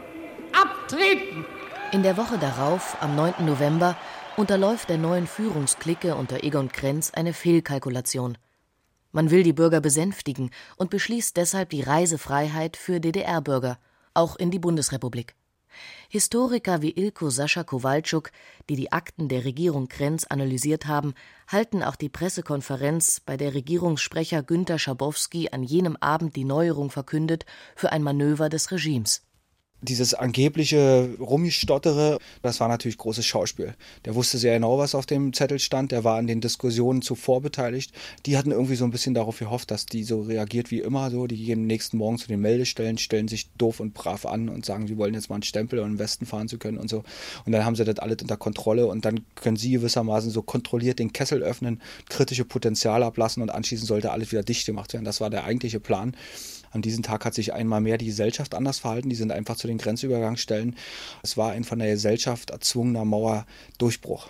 abtreten. 0.51 1.45
In 1.91 2.03
der 2.03 2.17
Woche 2.17 2.37
darauf, 2.37 3.01
am 3.01 3.15
9. 3.15 3.45
November, 3.47 3.97
unterläuft 4.37 4.89
der 4.89 4.99
neuen 4.99 5.25
Führungsklicke 5.25 6.13
unter 6.13 6.43
Egon 6.43 6.71
Krenz 6.71 7.09
eine 7.09 7.33
Fehlkalkulation. 7.33 8.37
Man 9.11 9.31
will 9.31 9.41
die 9.41 9.53
Bürger 9.53 9.81
besänftigen 9.81 10.51
und 10.77 10.91
beschließt 10.91 11.35
deshalb 11.35 11.71
die 11.71 11.81
Reisefreiheit 11.81 12.77
für 12.77 12.99
DDR-Bürger, 12.99 13.79
auch 14.13 14.35
in 14.35 14.51
die 14.51 14.59
Bundesrepublik. 14.59 15.33
Historiker 16.09 16.83
wie 16.83 16.91
Ilko 16.91 17.31
Sascha 17.31 17.63
Kowalczuk, 17.63 18.29
die 18.69 18.75
die 18.75 18.91
Akten 18.91 19.27
der 19.27 19.43
Regierung 19.43 19.87
Krenz 19.87 20.25
analysiert 20.25 20.85
haben, 20.85 21.15
halten 21.47 21.81
auch 21.81 21.95
die 21.95 22.09
Pressekonferenz, 22.09 23.19
bei 23.19 23.35
der 23.35 23.55
Regierungssprecher 23.55 24.43
Günter 24.43 24.77
Schabowski 24.77 25.49
an 25.49 25.63
jenem 25.63 25.97
Abend 26.01 26.35
die 26.35 26.45
Neuerung 26.45 26.91
verkündet, 26.91 27.47
für 27.75 27.91
ein 27.91 28.03
Manöver 28.03 28.49
des 28.49 28.71
Regimes 28.71 29.23
dieses 29.81 30.13
angebliche 30.13 31.09
Rummistottere, 31.19 32.19
das 32.41 32.59
war 32.59 32.67
natürlich 32.67 32.97
großes 32.97 33.25
Schauspiel. 33.25 33.75
Der 34.05 34.15
wusste 34.15 34.37
sehr 34.37 34.55
genau, 34.55 34.77
was 34.77 34.95
auf 34.95 35.05
dem 35.05 35.33
Zettel 35.33 35.59
stand. 35.59 35.91
Der 35.91 36.03
war 36.03 36.17
an 36.17 36.27
den 36.27 36.41
Diskussionen 36.41 37.01
zuvor 37.01 37.41
beteiligt. 37.41 37.91
Die 38.25 38.37
hatten 38.37 38.51
irgendwie 38.51 38.75
so 38.75 38.83
ein 38.83 38.91
bisschen 38.91 39.13
darauf 39.13 39.39
gehofft, 39.39 39.71
dass 39.71 39.85
die 39.85 40.03
so 40.03 40.21
reagiert 40.21 40.71
wie 40.71 40.79
immer. 40.79 41.11
So, 41.11 41.27
die 41.27 41.37
gehen 41.37 41.65
nächsten 41.65 41.97
Morgen 41.97 42.17
zu 42.17 42.27
den 42.27 42.41
Meldestellen, 42.41 42.97
stellen 42.97 43.27
sich 43.27 43.49
doof 43.57 43.79
und 43.79 43.93
brav 43.93 44.25
an 44.25 44.49
und 44.49 44.65
sagen, 44.65 44.87
sie 44.87 44.97
wollen 44.97 45.13
jetzt 45.13 45.29
mal 45.29 45.35
einen 45.35 45.43
Stempel, 45.43 45.79
um 45.79 45.91
im 45.91 45.99
Westen 45.99 46.25
fahren 46.25 46.49
zu 46.49 46.57
können 46.57 46.77
und 46.77 46.89
so. 46.89 47.03
Und 47.45 47.53
dann 47.53 47.63
haben 47.63 47.75
sie 47.75 47.85
das 47.85 47.99
alles 47.99 48.17
unter 48.21 48.37
Kontrolle 48.37 48.87
und 48.87 49.05
dann 49.05 49.21
können 49.35 49.55
sie 49.57 49.71
gewissermaßen 49.71 50.31
so 50.31 50.41
kontrolliert 50.41 50.99
den 50.99 51.13
Kessel 51.13 51.41
öffnen, 51.41 51.81
kritische 52.09 52.45
Potenzial 52.45 53.03
ablassen 53.03 53.41
und 53.41 53.49
anschließend 53.49 53.87
sollte 53.87 54.11
alles 54.11 54.31
wieder 54.31 54.43
dicht 54.43 54.65
gemacht 54.65 54.93
werden. 54.93 55.05
Das 55.05 55.21
war 55.21 55.29
der 55.29 55.45
eigentliche 55.45 55.79
Plan. 55.79 56.15
An 56.71 56.81
diesem 56.81 57.03
Tag 57.03 57.25
hat 57.25 57.33
sich 57.33 57.53
einmal 57.53 57.81
mehr 57.81 57.97
die 57.97 58.05
Gesellschaft 58.05 58.55
anders 58.55 58.79
verhalten. 58.79 59.09
Die 59.09 59.15
sind 59.15 59.31
einfach 59.31 59.55
zu 59.55 59.67
den 59.67 59.77
Grenzübergangsstellen. 59.77 60.75
Es 61.23 61.37
war 61.37 61.51
ein 61.51 61.63
von 61.63 61.79
der 61.79 61.91
Gesellschaft 61.91 62.51
erzwungener 62.51 63.05
Mauerdurchbruch. 63.05 64.29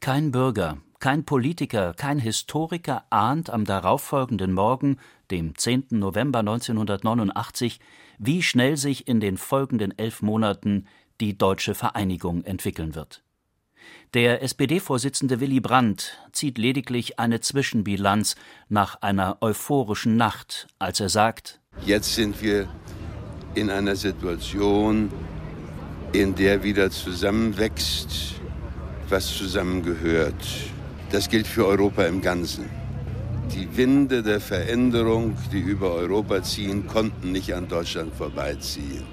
Kein 0.00 0.30
Bürger, 0.30 0.78
kein 0.98 1.24
Politiker, 1.24 1.94
kein 1.94 2.18
Historiker 2.18 3.04
ahnt 3.10 3.50
am 3.50 3.64
darauffolgenden 3.64 4.52
Morgen, 4.52 4.98
dem 5.30 5.56
10. 5.56 5.86
November 5.90 6.40
1989, 6.40 7.80
wie 8.18 8.42
schnell 8.42 8.76
sich 8.76 9.08
in 9.08 9.20
den 9.20 9.36
folgenden 9.36 9.96
elf 9.98 10.22
Monaten 10.22 10.86
die 11.20 11.36
deutsche 11.36 11.74
Vereinigung 11.74 12.44
entwickeln 12.44 12.94
wird. 12.94 13.22
Der 14.14 14.42
SPD-Vorsitzende 14.42 15.40
Willy 15.40 15.60
Brandt 15.60 16.18
zieht 16.32 16.58
lediglich 16.58 17.18
eine 17.18 17.40
Zwischenbilanz 17.40 18.36
nach 18.68 19.02
einer 19.02 19.38
euphorischen 19.40 20.16
Nacht, 20.16 20.68
als 20.78 21.00
er 21.00 21.08
sagt: 21.08 21.60
Jetzt 21.84 22.14
sind 22.14 22.42
wir 22.42 22.68
in 23.54 23.70
einer 23.70 23.96
Situation, 23.96 25.10
in 26.12 26.34
der 26.34 26.62
wieder 26.62 26.90
zusammenwächst, 26.90 28.34
was 29.08 29.26
zusammengehört. 29.36 30.34
Das 31.10 31.28
gilt 31.28 31.46
für 31.46 31.66
Europa 31.66 32.04
im 32.04 32.20
Ganzen. 32.20 32.68
Die 33.54 33.76
Winde 33.76 34.22
der 34.22 34.40
Veränderung, 34.40 35.36
die 35.52 35.60
über 35.60 35.92
Europa 35.92 36.42
ziehen, 36.42 36.86
konnten 36.86 37.32
nicht 37.32 37.54
an 37.54 37.68
Deutschland 37.68 38.14
vorbeiziehen. 38.14 39.04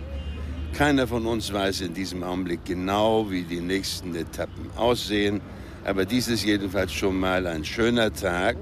Keiner 0.74 1.06
von 1.06 1.28
uns 1.28 1.54
weiß 1.54 1.82
in 1.82 1.94
diesem 1.94 2.24
Augenblick 2.24 2.66
genau, 2.66 3.30
wie 3.30 3.44
die 3.44 3.60
nächsten 3.60 4.16
Etappen 4.16 4.72
aussehen, 4.76 5.40
aber 5.86 6.06
dies 6.06 6.28
ist 6.30 6.44
jedenfalls 6.44 6.92
schon 6.94 7.20
mal 7.20 7.46
ein 7.46 7.64
schöner 7.64 8.12
Tag, 8.12 8.56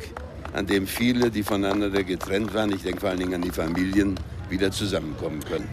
an 0.53 0.67
dem 0.67 0.87
viele, 0.87 1.31
die 1.31 1.43
voneinander 1.43 2.03
getrennt 2.03 2.53
waren, 2.53 2.71
ich 2.71 2.83
denke 2.83 3.01
vor 3.01 3.09
allen 3.09 3.19
Dingen 3.19 3.35
an 3.35 3.41
die 3.41 3.51
Familien, 3.51 4.19
wieder 4.49 4.71
zusammenkommen 4.71 5.39
können. 5.43 5.69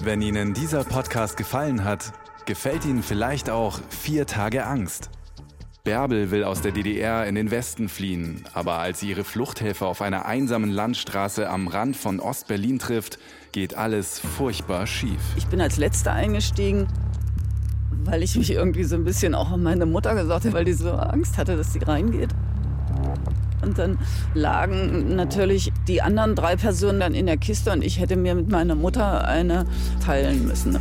Wenn 0.00 0.22
Ihnen 0.22 0.54
dieser 0.54 0.84
Podcast 0.84 1.36
gefallen 1.36 1.84
hat, 1.84 2.12
gefällt 2.46 2.84
Ihnen 2.84 3.02
vielleicht 3.02 3.50
auch 3.50 3.80
Vier 3.90 4.26
Tage 4.26 4.64
Angst. 4.64 5.10
Bärbel 5.84 6.30
will 6.30 6.44
aus 6.44 6.60
der 6.60 6.72
DDR 6.72 7.26
in 7.26 7.34
den 7.34 7.50
Westen 7.50 7.88
fliehen, 7.88 8.44
aber 8.52 8.74
als 8.74 9.00
sie 9.00 9.08
ihre 9.08 9.24
Fluchthilfe 9.24 9.86
auf 9.86 10.02
einer 10.02 10.26
einsamen 10.26 10.70
Landstraße 10.70 11.48
am 11.48 11.66
Rand 11.66 11.96
von 11.96 12.20
Ostberlin 12.20 12.78
trifft, 12.78 13.18
geht 13.52 13.74
alles 13.74 14.18
furchtbar 14.18 14.86
schief. 14.86 15.20
Ich 15.36 15.46
bin 15.46 15.62
als 15.62 15.78
Letzter 15.78 16.12
eingestiegen 16.12 16.88
weil 18.08 18.22
ich 18.22 18.36
mich 18.36 18.50
irgendwie 18.50 18.84
so 18.84 18.96
ein 18.96 19.04
bisschen 19.04 19.34
auch 19.34 19.50
an 19.50 19.62
meine 19.62 19.86
Mutter 19.86 20.14
gesagt 20.14 20.44
habe, 20.44 20.54
weil 20.54 20.64
die 20.64 20.72
so 20.72 20.90
Angst 20.92 21.38
hatte, 21.38 21.56
dass 21.56 21.72
sie 21.72 21.80
reingeht. 21.80 22.30
Und 23.62 23.78
dann 23.78 23.98
lagen 24.34 25.16
natürlich 25.16 25.72
die 25.86 26.00
anderen 26.00 26.34
drei 26.34 26.56
Personen 26.56 27.00
dann 27.00 27.14
in 27.14 27.26
der 27.26 27.36
Kiste 27.36 27.72
und 27.72 27.82
ich 27.82 28.00
hätte 28.00 28.16
mir 28.16 28.34
mit 28.34 28.48
meiner 28.48 28.74
Mutter 28.74 29.26
eine 29.26 29.66
teilen 30.04 30.46
müssen. 30.46 30.78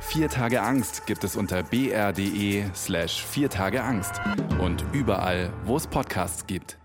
Vier 0.00 0.28
Tage 0.28 0.62
Angst 0.62 1.06
gibt 1.06 1.22
es 1.22 1.36
unter 1.36 1.62
br.de 1.62 2.64
slash 2.74 3.24
vier 3.24 3.50
Tage 3.50 3.82
Angst 3.82 4.20
und 4.58 4.84
überall, 4.92 5.50
wo 5.66 5.76
es 5.76 5.86
Podcasts 5.86 6.46
gibt. 6.46 6.79